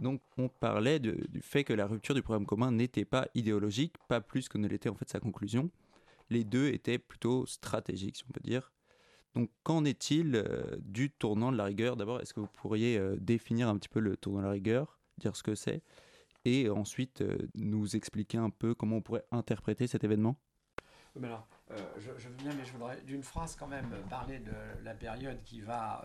[0.00, 3.94] Donc on parlait de- du fait que la rupture du programme commun n'était pas idéologique,
[4.08, 5.70] pas plus que ne l'était en fait sa conclusion.
[6.30, 8.72] Les deux étaient plutôt stratégiques, si on peut dire.
[9.36, 11.96] Donc qu'en est-il euh, du tournant de la rigueur?
[11.96, 14.98] D'abord, est-ce que vous pourriez euh, définir un petit peu le tournant de la rigueur,
[15.18, 15.82] dire ce que c'est,
[16.44, 20.36] et ensuite euh, nous expliquer un peu comment on pourrait interpréter cet événement?
[21.16, 24.40] Mais alors, euh, je, veux bien, mais je voudrais d'une phrase quand même euh, parler
[24.40, 26.04] de la période qui va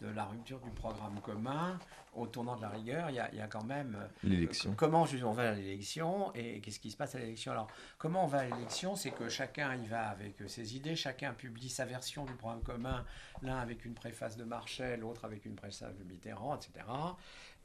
[0.00, 1.78] de la rupture du programme commun
[2.14, 3.10] au tournant de la rigueur.
[3.10, 4.70] Il y a, il y a quand même euh, L'élection.
[4.70, 7.52] euh, comment on va à l'élection et qu'est-ce qui se passe à l'élection?
[7.52, 7.68] Alors,
[7.98, 8.96] comment on va à l'élection?
[8.96, 12.62] C'est que chacun y va avec euh, ses idées, chacun publie sa version du programme
[12.62, 13.04] commun,
[13.42, 16.86] l'un avec une préface de Marchais, l'autre avec une préface de Mitterrand, etc.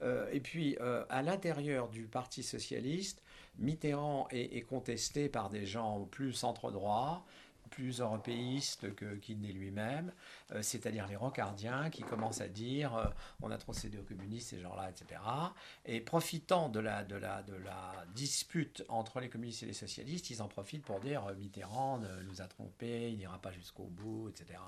[0.01, 3.21] Euh, et puis, euh, à l'intérieur du Parti socialiste,
[3.57, 7.25] Mitterrand est, est contesté par des gens plus centre-droit,
[7.69, 10.11] plus européiste que, qu'il n'est lui-même,
[10.51, 13.05] euh, c'est-à-dire les rocardiens qui commencent à dire euh,
[13.41, 15.21] on a trop cédé aux communistes, ces gens-là, etc.
[15.85, 20.29] Et profitant de la, de, la, de la dispute entre les communistes et les socialistes,
[20.29, 24.29] ils en profitent pour dire euh, Mitterrand nous a trompés, il n'ira pas jusqu'au bout,
[24.29, 24.59] etc.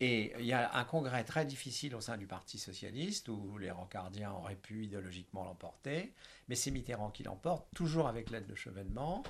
[0.00, 3.70] Et il y a un congrès très difficile au sein du Parti socialiste où les
[3.70, 6.12] rocardiens auraient pu idéologiquement l'emporter,
[6.48, 9.22] mais c'est Mitterrand qui l'emporte, toujours avec l'aide de Chevènement.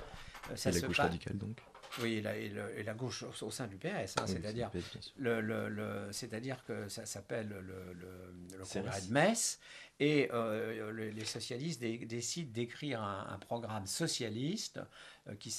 [0.49, 1.61] Et la se gauche passe- radicale, donc?
[2.01, 3.85] Oui, et la, et le- et la gauche au, au sein du PS,
[4.17, 9.59] hein, Oui, c'est-à-dire c'est le le, c'est-à-dire que ça s'appelle le, congrès de Metz,
[9.99, 14.79] et euh, le- les socialistes dé- décident d'écrire un, un programme socialiste
[15.27, 15.51] euh, qui,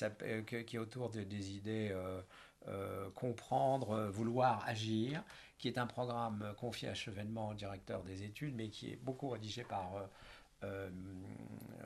[0.46, 2.20] que- qui est autour de- des idées euh,
[2.66, 5.22] euh, comprendre, euh, vouloir agir,
[5.58, 9.28] qui est un programme euh, confié à Chevènement, directeur des études, mais qui est beaucoup
[9.28, 10.08] rédigé par
[10.64, 10.90] euh,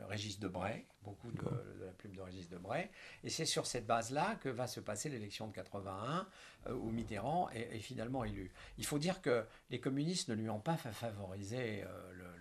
[0.09, 2.89] Régis Debray, beaucoup de, de la plume de Régis Debray.
[3.24, 6.26] Et c'est sur cette base-là que va se passer l'élection de 81,
[6.66, 8.51] euh, où Mitterrand est, est finalement élu.
[8.79, 12.38] Il faut dire que les communistes ne lui ont pas fa- favorisé euh, le-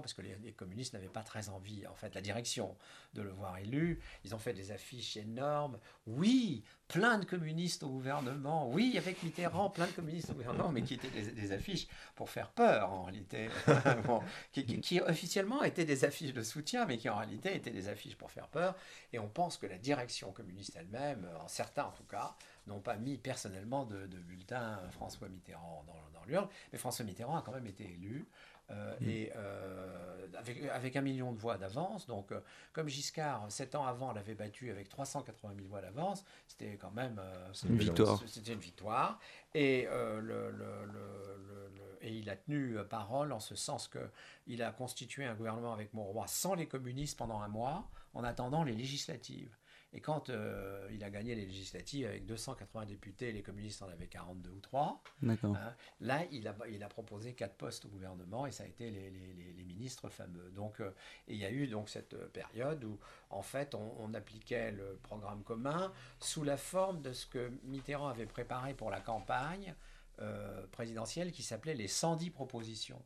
[0.00, 2.76] parce que les, communistes n'avaient pas très envie, en fait, la direction,
[3.14, 4.00] de le voir élu.
[4.24, 5.78] Ils ont fait des affiches énormes.
[6.06, 8.70] Oui, plein de communistes au gouvernement.
[8.70, 12.50] Oui, avec Mitterrand, plein de communistes au gouvernement, mais qui étaient des, affiches pour faire
[12.50, 13.48] peur, en réalité.
[14.52, 18.30] Qui, officiellement étaient des affiches de soutien, mais qui en réalité étaient des affiches pour
[18.30, 18.76] faire peur.
[19.12, 22.96] Et on pense que la direction communiste elle-même, en certains en tout cas, n'ont pas
[22.96, 26.48] mis personnellement de, bulletin François Mitterrand dans l'urne.
[26.72, 28.26] Mais François Mitterrand a quand même été élu.
[28.70, 28.94] Euh.
[29.00, 32.40] Et euh, avec, avec un million de voix d'avance, donc euh,
[32.72, 37.20] comme Giscard, sept ans avant, l'avait battu avec 380 000 voix d'avance, c'était quand même
[37.68, 38.22] Une victoire.
[38.26, 39.18] C'était une victoire.
[39.54, 43.98] Et, le, le- le- le- le- et il a tenu parole en ce sens que
[44.46, 48.64] il a constitué un gouvernement avec Monroy sans les communistes pendant un mois, en attendant
[48.64, 49.54] les législatives.
[49.92, 54.06] Et quand euh, il a gagné les législatives avec 280 députés, les communistes en avaient
[54.06, 55.02] 42 ou 3.
[55.20, 55.56] D'accord.
[55.56, 58.88] hein, là, il a, il a proposé quatre postes au gouvernement et ça a été
[58.90, 60.50] les, les- les- les ministres fameux.
[60.52, 60.92] Donc, euh,
[61.26, 64.70] et il y a eu donc cette euh, période où, en fait, on, on appliquait
[64.70, 69.74] le programme commun sous la forme de ce que Mitterrand avait préparé pour la campagne
[70.20, 73.02] euh, présidentielle qui s'appelait les 110 propositions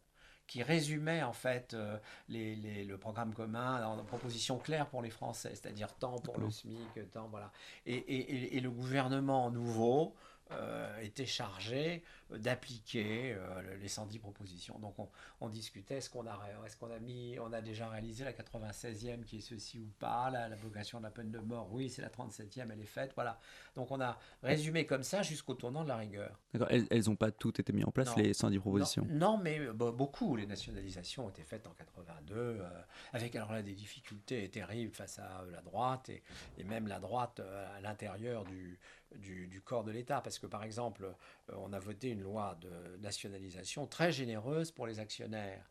[0.47, 5.11] qui résumait en fait euh, les- les- le programme commun en propositions claires pour les
[5.11, 6.51] Français, c'est-à-dire tant pour le.
[6.51, 7.51] SMIC, tant voilà.
[7.87, 10.15] Et, et- et- et le gouvernement nouveau
[10.55, 12.03] euh, était chargé
[12.49, 14.79] d'appliquer euh, le- les 110 propositions.
[14.79, 15.09] Donc on,
[15.41, 19.25] on discutait est-ce qu'on a, est-ce qu'on a mis, on a déjà réalisé la 96e
[19.25, 22.09] qui est ceci ou pas, la- l'abrogation de la peine de mort, oui, c'est la
[22.11, 23.39] 37e, elle est faite, voilà.
[23.77, 26.39] Donc on a résumé comme ça jusqu'au tournant de la rigueur.
[26.53, 26.69] D'accord.
[26.71, 28.23] Elles, elles ont pas toutes été mises en place, Non.
[28.23, 29.07] les 110 propositions?
[29.11, 30.37] Non, non, mais euh, be- beaucoup.
[30.37, 32.69] Les nationalisations ont été faites en 82, euh,
[33.13, 36.23] avec alors là des difficultés terribles face à euh, la droite et,
[36.59, 38.79] et même la droite euh, à l'intérieur du,
[39.19, 40.21] du, corps de l'État.
[40.21, 44.87] Parce que par exemple, euh, on a voté une loi de nationalisation très généreuse pour
[44.87, 45.71] les actionnaires.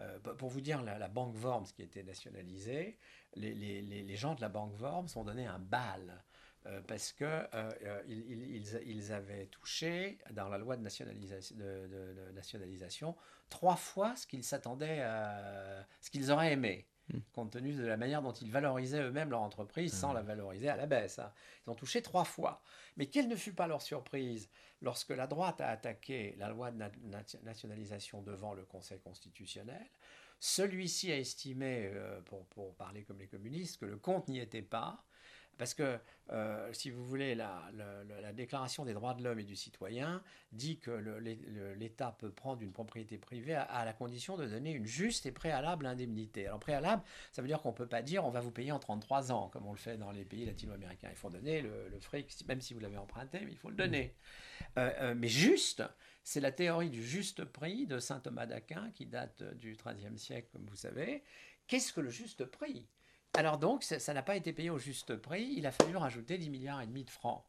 [0.00, 2.98] Euh, pour vous dire, la, banque Worms qui était nationalisée,
[3.34, 6.22] les, les- les- gens de la banque Worms ont donné un bal.
[6.66, 8.56] euh, parce euh, ils,
[8.88, 13.16] ils- avaient touché dans la loi de nationalisation, de nationalisation
[13.48, 16.86] trois fois ce qu'ils s'attendaient, à- ce qu'ils auraient aimé,
[17.32, 20.76] compte tenu de la manière dont ils valorisaient eux-mêmes leur entreprise sans la valoriser à
[20.76, 21.18] la baisse.
[21.18, 21.32] hein.
[21.66, 22.62] Ils ont touché trois fois.
[22.96, 24.48] Mais quelle ne fut pas leur surprise
[24.80, 29.86] lorsque la droite a attaqué la loi de na- nat- nationalisation devant le Conseil constitutionnel
[30.44, 34.60] celui-ci a estimé, euh, pour, pour parler comme les communistes, que le compte n'y était
[34.60, 35.04] pas,
[35.62, 35.96] parce que,
[36.30, 39.54] euh, si vous voulez, la, la- la- la Déclaration des droits de l'homme et du
[39.54, 40.90] citoyen dit que
[41.78, 45.30] l'État peut prendre une propriété privée à, à la condition de donner une juste et
[45.30, 46.48] préalable indemnité.
[46.48, 48.80] Alors préalable, ça veut dire qu'on ne peut pas dire on va vous payer en
[48.80, 51.10] 33 ans, comme on le fait dans les pays latino-américains.
[51.10, 53.76] Il faut donner le, le fric, même si vous l'avez emprunté, mais il faut le
[53.76, 54.16] donner.
[54.78, 55.84] Euh, euh, mais juste,
[56.24, 60.48] c'est la théorie du juste prix de saint Thomas d'Aquin qui date du XIIIe siècle,
[60.52, 61.22] comme vous savez.
[61.68, 62.88] Qu'est-ce que le juste prix?
[63.34, 65.54] Alors donc, ça n'a pas été payé au juste prix.
[65.56, 67.42] Il a fallu rajouter 10 milliards et demi de francs.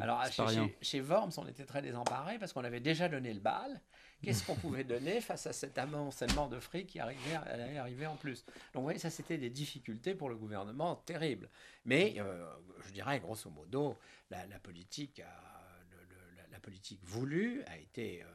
[0.00, 0.42] Alors c'est
[0.82, 3.80] chez, Worms, on était très désemparés parce qu'on avait déjà donné le bal.
[4.22, 8.16] Qu'est-ce qu'on pouvait donner face à cet amoncellement de fric qui arrivait, allait arriver en
[8.16, 8.44] plus?
[8.72, 11.48] Donc vous voyez, ça c'était des difficultés pour le gouvernement terribles.
[11.84, 12.44] Mais euh,
[12.84, 13.96] je dirais, grosso modo,
[14.30, 18.26] la, la politique a- le- le- la, la politique voulue a été euh,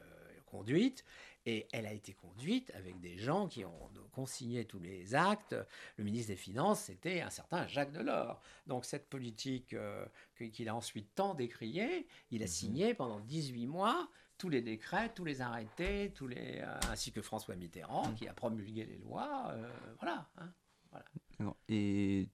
[0.46, 1.04] conduite
[1.46, 5.56] et elle a été conduite avec des gens qui ont consigné tous les actes.
[5.96, 8.40] Le ministre des Finances, c'était un certain Jacques Delors.
[8.66, 10.06] Donc cette politique euh,
[10.52, 15.24] qu'il a ensuite tant décriée, il a signé pendant 18 mois tous les décrets, tous
[15.24, 19.50] les arrêtés, tous les, euh, ainsi que François Mitterrand qui a promulgué les lois.
[19.52, 19.70] euh,
[20.00, 20.28] voilà.
[20.38, 20.52] hein,
[20.90, 21.54] voilà.
[21.68, 22.28] Et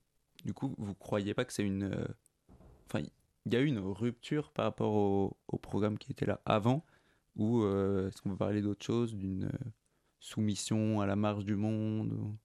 [0.44, 2.06] du coup, vous croyez pas que c'est une.
[2.86, 3.04] Enfin,
[3.46, 6.84] il y a eu une rupture par rapport au, au programme qui était là avant?
[7.38, 9.14] Ou euh, est-ce qu'on peut parler d'autre chose?
[9.14, 9.70] D'une euh,
[10.20, 12.36] soumission à la marge du monde ou-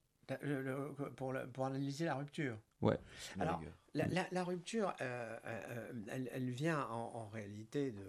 [0.42, 2.56] Le- le- pour, le- pour analyser la rupture.
[2.80, 2.98] Ouais.
[3.40, 3.60] Alors,
[3.92, 8.02] la, la- la rupture, euh, euh, elle, elle vient en, en réalité de.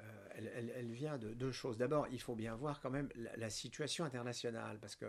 [0.00, 1.76] euh, elle, elle- elle vient de deux choses.
[1.76, 5.06] D'abord, il faut bien voir quand même la, la situation internationale, parce que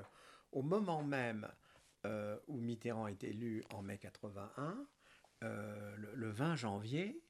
[0.51, 1.47] au moment même
[2.05, 4.77] euh, où Mitterrand est élu en mai 81,
[5.43, 7.21] euh, le, le 20 janvier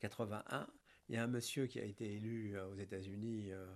[0.00, 0.66] 81,
[1.08, 3.66] il y a un monsieur qui a été élu euh, aux États-Unis euh,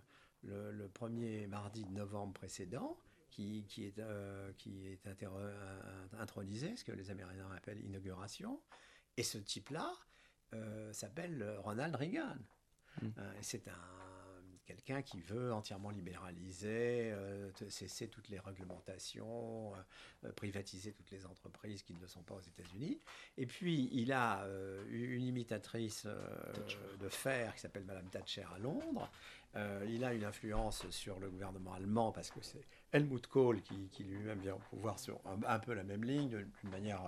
[0.42, 2.98] le, le premier mardi de novembre précédent,
[3.30, 5.06] qui, qui est, euh, qui est
[6.18, 8.60] intronisé, ce que les Américains appellent inauguration.
[9.16, 9.92] Et ce type-là
[10.92, 12.38] s'appelle Ronald Reagan.
[13.02, 14.07] Et c'est un
[14.68, 19.78] quelqu'un qui veut entièrement libéraliser, euh, cesser toutes les réglementations, euh,
[20.26, 22.98] euh, privatiser toutes les entreprises qui ne le sont pas aux États-Unis.
[23.38, 26.06] Et puis, il a euh, une imitatrice
[27.00, 29.10] de fer qui s'appelle Madame Thatcher à Londres.
[29.88, 34.04] Il a une influence sur le gouvernement allemand parce que c'est Helmut Kohl qui, qui
[34.04, 37.02] lui-même vient au pouvoir sur un, un peu la même ligne, d'une manière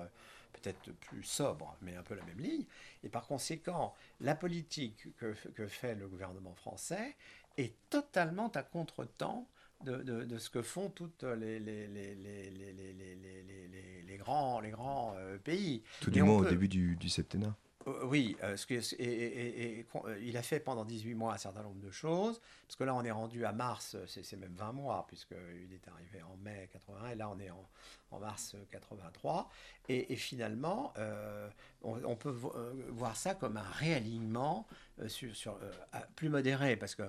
[0.53, 2.65] peut-être plus sobre, mais un peu la même ligne.
[3.05, 7.17] Et par conséquent, la politique que, que fait le gouvernement français
[7.61, 9.49] est totalement à contre-temps
[9.85, 13.43] de, de- de ce que font toutes les, les, les, les, les, les, les, les-
[13.43, 15.83] les- les- les grands, les grands euh, pays.
[16.01, 17.57] Tout du moins au début du, du septennat.
[17.87, 21.39] Euh, Oui, euh, ce que- et, et- euh, il a fait pendant 18 mois un
[21.39, 24.73] certain nombre de choses, parce que là on est rendu à mars, c'est même 20
[24.73, 27.69] mois, puisqu'il est arrivé en mai 81, et là on est en,
[28.11, 29.49] en mars euh, 83,
[29.89, 31.49] et, finalement euh,
[31.83, 32.55] on, on peut vo-
[32.91, 34.67] voir ça comme un réalignement
[35.09, 37.05] sur, sur, euh, plus modéré, parce que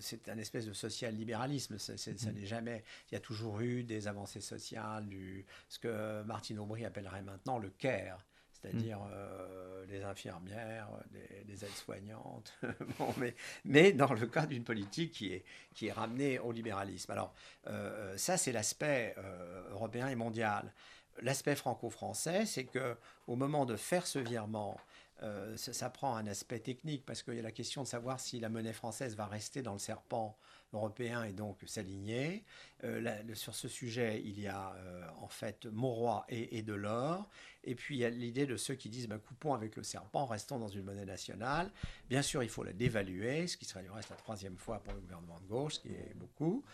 [0.00, 1.94] c'est un espèce de social-libéralisme, ça
[2.32, 6.84] n'est jamais, il y a toujours eu des avancées sociales, du, ce que Martine Aubry
[6.84, 8.24] appellerait maintenant le care
[8.62, 12.56] c'est-à-dire euh, les infirmières, les, les aides-soignantes,
[12.98, 13.34] Bon, mais,
[13.64, 15.44] mais dans le cas d'une politique qui est,
[15.74, 17.10] qui est ramenée au libéralisme.
[17.10, 17.34] Alors
[17.66, 20.72] euh, ça, c'est l'aspect euh, européen et mondial.
[21.20, 22.96] L'aspect franco-français, c'est que
[23.26, 24.78] au moment de faire ce virement,
[25.22, 28.40] euh, ça, prend un aspect technique parce qu'il y a la question de savoir si
[28.40, 30.36] la monnaie française va rester dans le serpent
[30.72, 32.44] européen et donc s'aligner.
[32.82, 37.28] Euh, sur ce sujet, il y a euh, en fait Mauroy et, et Delors.
[37.62, 40.26] Et puis il y a l'idée de ceux qui disent bah, coupons avec le serpent,
[40.26, 41.70] restons dans une monnaie nationale.
[42.08, 44.92] Bien sûr, il faut la dévaluer, ce qui serait du reste la troisième fois pour
[44.92, 46.64] le gouvernement de gauche, ce qui est beaucoup.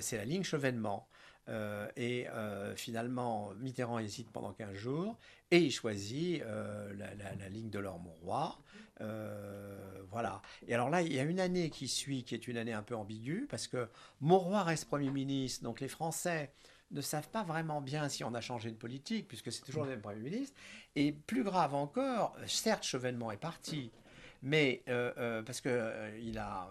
[0.00, 1.08] C'est la ligne chevènement.
[1.48, 5.18] Euh, et euh, finalement, Mitterrand hésite pendant 15 jours
[5.50, 8.58] et il choisit euh, la, ligne de l'or Mauroy.
[9.00, 10.40] Euh, voilà.
[10.66, 12.82] Et alors là, il y a une année qui suit, qui est une année un
[12.82, 13.88] peu ambiguë, parce que
[14.20, 16.52] Mauroy reste Premier ministre, donc les Français
[16.90, 19.90] ne savent pas vraiment bien si on a changé de politique, puisque c'est toujours le
[19.90, 20.56] même Premier ministre.
[20.96, 23.90] Et plus grave encore, certes, Chevènement est parti,
[24.42, 26.70] mais parce qu'il il a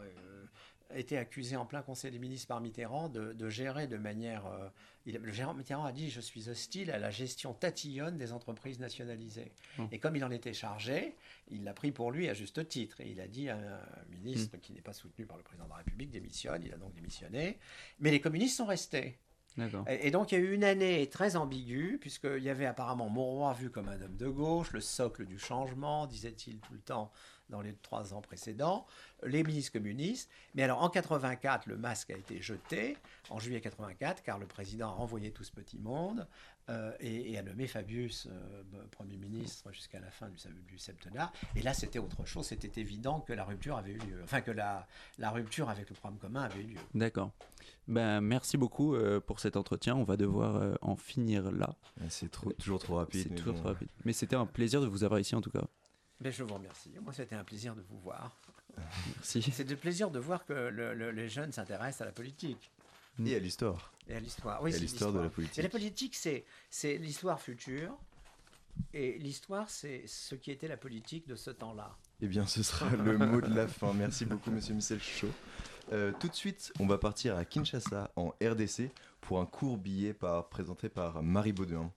[0.99, 4.45] été accusé en plein Conseil des ministres par Mitterrand de, de gérer de manière...
[4.45, 4.69] euh,
[5.05, 8.79] il- le gérant Mitterrand a dit «Je suis hostile à la gestion tatillonne des entreprises
[8.79, 9.87] nationalisées Hum.
[9.91, 11.15] Et comme il en était chargé,
[11.49, 13.01] il l'a pris pour lui à juste titre.
[13.01, 15.69] Et il a dit à un ministre qui n'est pas soutenu par le président de
[15.71, 16.61] la République démissionne.
[16.65, 17.57] Il a donc démissionné.
[17.99, 19.17] Mais les communistes sont restés.
[19.87, 23.53] Et, donc il y a eu une année très ambiguë, puisqu'il y avait apparemment Mauroy
[23.53, 27.11] vu comme un homme de gauche, le socle du changement, disait-il tout le temps
[27.49, 28.85] dans les trois ans précédents,
[29.23, 30.29] les ministres communistes.
[30.55, 32.97] Mais alors en 84, le masque a été jeté,
[33.29, 36.27] en juillet 84, car le président a renvoyé tout ce petit monde
[36.69, 40.37] euh, et, et a nommé Fabius euh, Premier ministre jusqu'à la fin du,
[40.67, 41.31] du septennat.
[41.55, 44.51] Et là, c'était autre chose, c'était évident que la rupture avait eu lieu, enfin que
[44.51, 44.87] la,
[45.19, 46.79] la rupture avec le programme commun avait eu lieu.
[46.95, 47.31] D'accord.
[47.87, 49.95] Ben, merci beaucoup euh, pour cet entretien.
[49.95, 51.75] On va devoir euh, en finir là.
[52.09, 53.59] C'est trop- toujours trop rapide, C'est mais toujours bon.
[53.59, 53.89] trop rapide.
[54.05, 55.65] Mais c'était un plaisir de vous avoir ici en tout cas.
[56.24, 56.91] Ben, je vous remercie.
[57.01, 58.38] Moi, c'était un plaisir de vous voir.
[58.78, 59.41] Merci.
[59.51, 62.71] C'est un plaisir de voir que le- le- les jeunes s'intéressent à la politique.
[63.24, 63.91] Et à l'histoire.
[64.07, 64.61] Et à l'histoire.
[64.63, 65.59] Oui, Et à c'est l'histoire de la politique.
[65.59, 67.95] Et la politique, c'est, c'est l'histoire future.
[68.93, 71.95] Et l'histoire, c'est ce qui était la politique de ce temps-là.
[72.21, 73.93] Eh bien, ce sera le mot de la fin.
[73.93, 75.30] Merci beaucoup, monsieur Michel Chaud.
[75.91, 78.89] Euh, tout de suite, on va partir à Kinshasa, en RDC,
[79.21, 81.91] pour un court billet par, présenté par Marie Baudouin.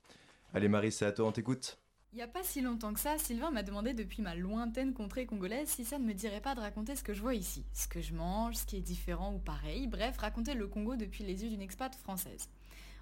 [0.53, 1.79] Allez, Marie, c'est à toi, on t'écoute.
[2.17, 5.27] Il n'y a pas si longtemps que ça, Sylvain m'a demandé depuis ma lointaine contrée
[5.27, 7.87] congolaise si ça ne me dirait pas de raconter ce que je vois ici, ce
[7.87, 11.45] que je mange, ce qui est différent ou pareil, bref, raconter le Congo depuis les
[11.45, 12.49] yeux d'une expat française.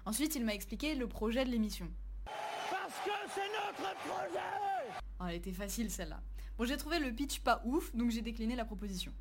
[0.05, 1.89] Ensuite, il m'a expliqué le projet de l'émission.
[2.25, 6.21] Parce que c'est notre projet Oh, elle était facile celle-là.
[6.57, 9.13] Bon, j'ai trouvé le pitch pas ouf, donc j'ai décliné la proposition.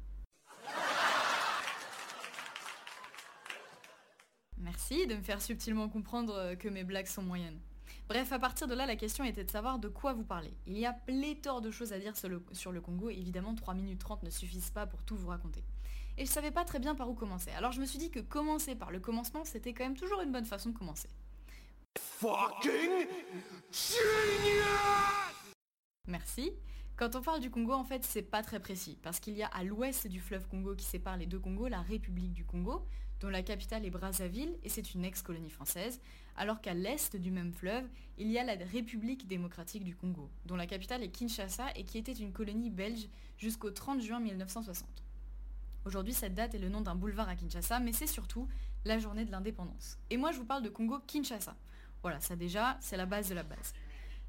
[4.58, 7.60] Merci de me faire subtilement comprendre que mes blagues sont moyennes.
[8.08, 10.52] Bref, à partir de là, la question était de savoir de quoi vous parlez.
[10.66, 13.72] Il y a pléthore de choses à dire sur le, sur le Congo, évidemment 3
[13.74, 15.64] minutes 30 ne suffisent pas pour tout vous raconter.
[16.18, 18.20] Et je savais pas très bien par où commencer, alors je me suis dit que
[18.20, 21.08] commencer par le commencement, c'était quand même toujours une bonne façon de commencer.
[21.98, 23.06] Fucking
[26.06, 26.52] Merci.
[26.96, 29.48] Quand on parle du Congo, en fait, c'est pas très précis, parce qu'il y a
[29.48, 32.86] à l'ouest du fleuve Congo qui sépare les deux Congos la République du Congo,
[33.24, 35.98] dont la capitale est Brazzaville, et c'est une ex-colonie française,
[36.36, 37.84] alors qu'à l'est du même fleuve,
[38.18, 41.96] il y a la République démocratique du Congo, dont la capitale est Kinshasa et qui
[41.96, 43.08] était une colonie belge
[43.38, 44.86] jusqu'au 30 juin 1960.
[45.86, 48.46] Aujourd'hui, cette date est le nom d'un boulevard à Kinshasa, mais c'est surtout
[48.84, 49.98] la journée de l'indépendance.
[50.10, 51.56] Et moi, je vous parle de Congo-Kinshasa.
[52.02, 53.72] Voilà, ça déjà, c'est la base de la base.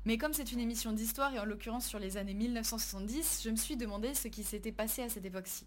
[0.05, 3.57] Mais comme c'est une émission d'histoire et en l'occurrence sur les années 1970, je me
[3.57, 5.65] suis demandé ce qui s'était passé à cette époque-ci.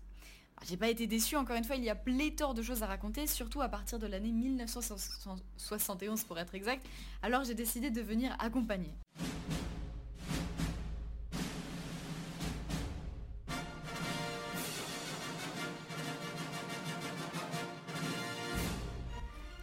[0.59, 2.87] Bah, J'ai pas été déçue, encore une fois, il y a pléthore de choses à
[2.87, 6.85] raconter, surtout à partir de l'année 1971 pour être exact,
[7.23, 8.93] alors j'ai décidé de venir accompagner.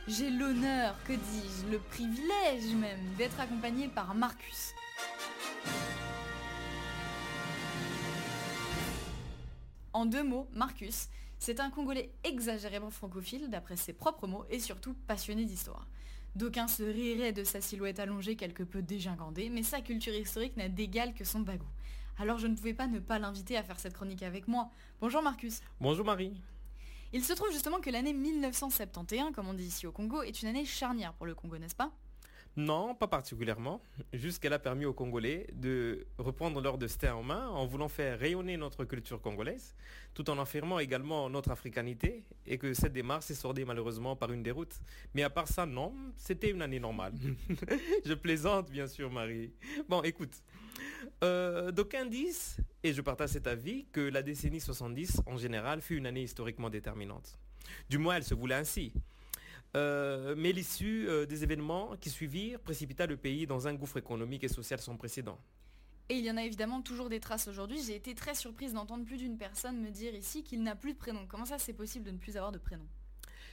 [0.08, 4.74] J'ai l'honneur, que dis-je, le privilège même, d'être accompagné par Marcus.
[9.96, 11.08] En deux mots, Marcus,
[11.40, 15.88] c'est un Congolais exagérément francophile, d'après ses propres mots, et surtout passionné d'histoire.
[16.36, 20.68] D'aucuns se riraient de sa silhouette allongée quelque peu dégingandée, mais sa culture historique n'a
[20.68, 21.66] d'égal que son bagou.
[22.18, 24.70] Alors je ne pouvais pas ne pas l'inviter à faire cette chronique avec moi.
[25.00, 25.62] Bonjour Marcus.
[25.80, 26.42] Bonjour Marie.
[27.14, 30.50] Il se trouve justement que l'année 1971, comme on dit ici au Congo, est une
[30.50, 31.94] année charnière pour le Congo, n'est-ce pas?
[32.58, 33.82] Non, pas particulièrement.
[34.14, 38.18] Juste qu'elle a permis aux Congolais de reprendre leur destin en main en voulant faire
[38.18, 39.76] rayonner notre culture congolaise,
[40.14, 44.42] tout en affirmant également notre africanité et que cette démarche s'est sordée malheureusement par une
[44.42, 44.80] déroute.
[45.14, 47.14] Mais à part ça, non, c'était une année normale.
[48.06, 49.52] je plaisante bien sûr Marie.
[49.90, 50.42] Bon, écoute.
[51.24, 55.98] Euh, D'aucuns disent, et je partage cet avis, que la décennie 70 en général fut
[55.98, 57.38] une année historiquement déterminante.
[57.90, 58.94] Du moins, elle se voulait ainsi.
[59.76, 64.46] Euh, mais l'issue euh, des événements qui suivirent précipita le pays dans un gouffre économique
[64.46, 65.38] et social sans précédent.
[66.08, 67.82] Et il y en a évidemment toujours des traces aujourd'hui.
[67.86, 70.98] J'ai été très surprise d'entendre plus d'une personne me dire ici qu'il n'a plus de
[70.98, 71.26] prénom.
[71.28, 72.86] Comment ça c'est possible de ne plus avoir de prénom?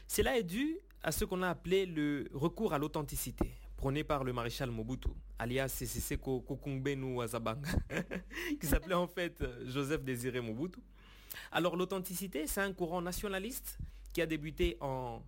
[0.06, 4.32] Cela est dû à ce qu'on a appelé le recours à l'authenticité, prôné par le
[4.32, 5.08] maréchal Mobutu,
[5.38, 7.70] alias CCC Kokumbenu Azabanga,
[8.60, 10.78] qui s'appelait en fait Joseph Désiré Mobutu.
[11.50, 13.78] Alors l'authenticité, c'est un courant nationaliste
[14.12, 15.22] qui a débuté en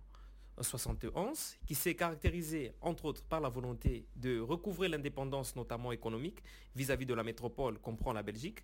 [0.63, 6.41] 71, qui s'est caractérisé entre autres par la volonté de recouvrer l'indépendance notamment économique
[6.75, 8.59] vis-à-vis de la métropole comprend la Belgique,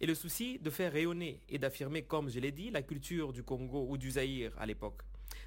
[0.00, 3.42] et le souci de faire rayonner et d'affirmer, comme je l'ai dit, la culture du
[3.42, 5.02] Congo ou du Zaïre à l'époque.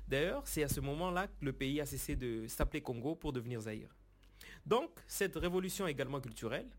[0.07, 3.61] D'ailleurs, c'est à ce moment-là que le pays a cessé de s'appeler Congo pour devenir
[3.61, 3.95] Zaïre.
[4.65, 6.69] Donc, cette révolution également culturelle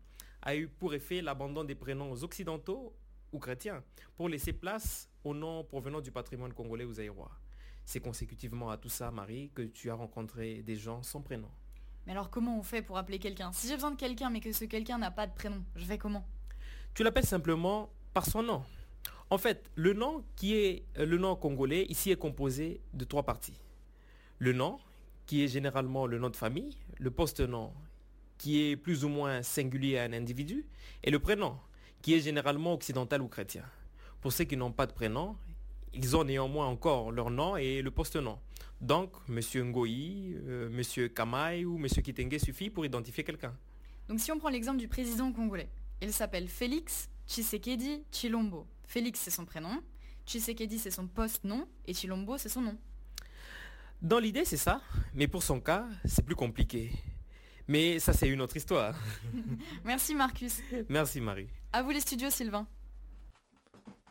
[0.41, 2.95] a eu pour effet l'abandon des prénoms occidentaux
[3.31, 3.83] ou chrétiens
[4.15, 7.31] pour laisser place aux noms provenant du patrimoine congolais ou zaïrois.
[7.85, 11.49] C'est consécutivement à tout ça, Marie, que tu as rencontré des gens sans prénom.
[12.05, 13.51] Mais alors comment on fait pour appeler quelqu'un?
[13.51, 15.97] Si j'ai besoin de quelqu'un mais que ce quelqu'un n'a pas de prénom, je fais
[15.97, 16.25] comment?
[16.93, 18.63] Tu l'appelles simplement par son nom.
[19.29, 23.23] En fait, le nom qui est euh, le nom congolais ici est composé de trois
[23.23, 23.59] parties.
[24.37, 24.79] Le nom,
[25.25, 27.73] qui est généralement le nom de famille, le poste-nom,
[28.37, 30.65] qui est plus ou moins singulier à un individu,
[31.03, 31.57] et le prénom,
[32.01, 33.63] qui est généralement occidental ou chrétien.
[34.21, 35.37] Pour ceux qui n'ont pas de prénom,
[35.95, 38.37] ils ont néanmoins encore leur nom et le poste-nom.
[38.81, 43.53] Donc, Monsieur Ngoyi, euh, Monsieur Kamai ou Monsieur Kitenge suffit pour identifier quelqu'un.
[44.07, 45.69] Donc si on prend l'exemple du président congolais,
[46.01, 48.67] il s'appelle Félix Tshisekedi Chilombo.
[48.85, 49.81] Félix c'est son prénom,
[50.27, 52.77] Tshisekedi c'est son poste-nom et Chilombo c'est son nom.
[54.01, 54.81] Dans l'idée, c'est ça,
[55.13, 56.91] mais pour son cas, c'est plus compliqué.
[57.67, 58.93] Mais ça, c'est une autre histoire.
[59.85, 60.59] Merci Marcus.
[60.89, 61.47] Merci Marie.
[61.73, 62.67] À vous les studios Sylvain.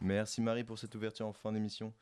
[0.04, 1.94] Merci Marie pour cette ouverture en fin d'émission.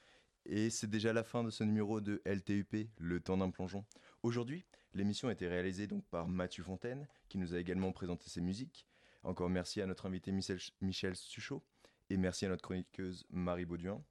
[0.45, 3.85] Et c'est déjà la fin de ce numéro de LTUP, le temps d'un plongeon.
[4.25, 8.41] Aujourd'hui, l'émission a été réalisée donc par Mathieu Fontaine, qui nous a également présenté ses
[8.41, 8.89] musiques.
[9.23, 11.63] Encore merci à notre invité Michel, Suchot,
[12.11, 14.03] et merci à notre chroniqueuse Marie Bauduin.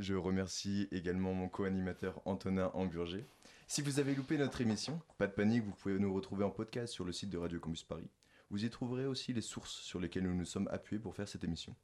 [0.00, 3.24] Je remercie également mon co-animateur Antonin Angurger.
[3.68, 6.92] Si vous avez loupé notre émission, pas de panique, vous pouvez nous retrouver en podcast
[6.92, 8.10] sur le site de Radio Campus Paris.
[8.50, 11.44] Vous y trouverez aussi les sources sur lesquelles nous nous sommes appuyés pour faire cette
[11.44, 11.76] émission.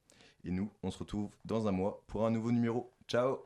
[0.44, 2.90] Et nous, on se retrouve dans un mois pour un nouveau numéro.
[3.06, 3.38] Ciao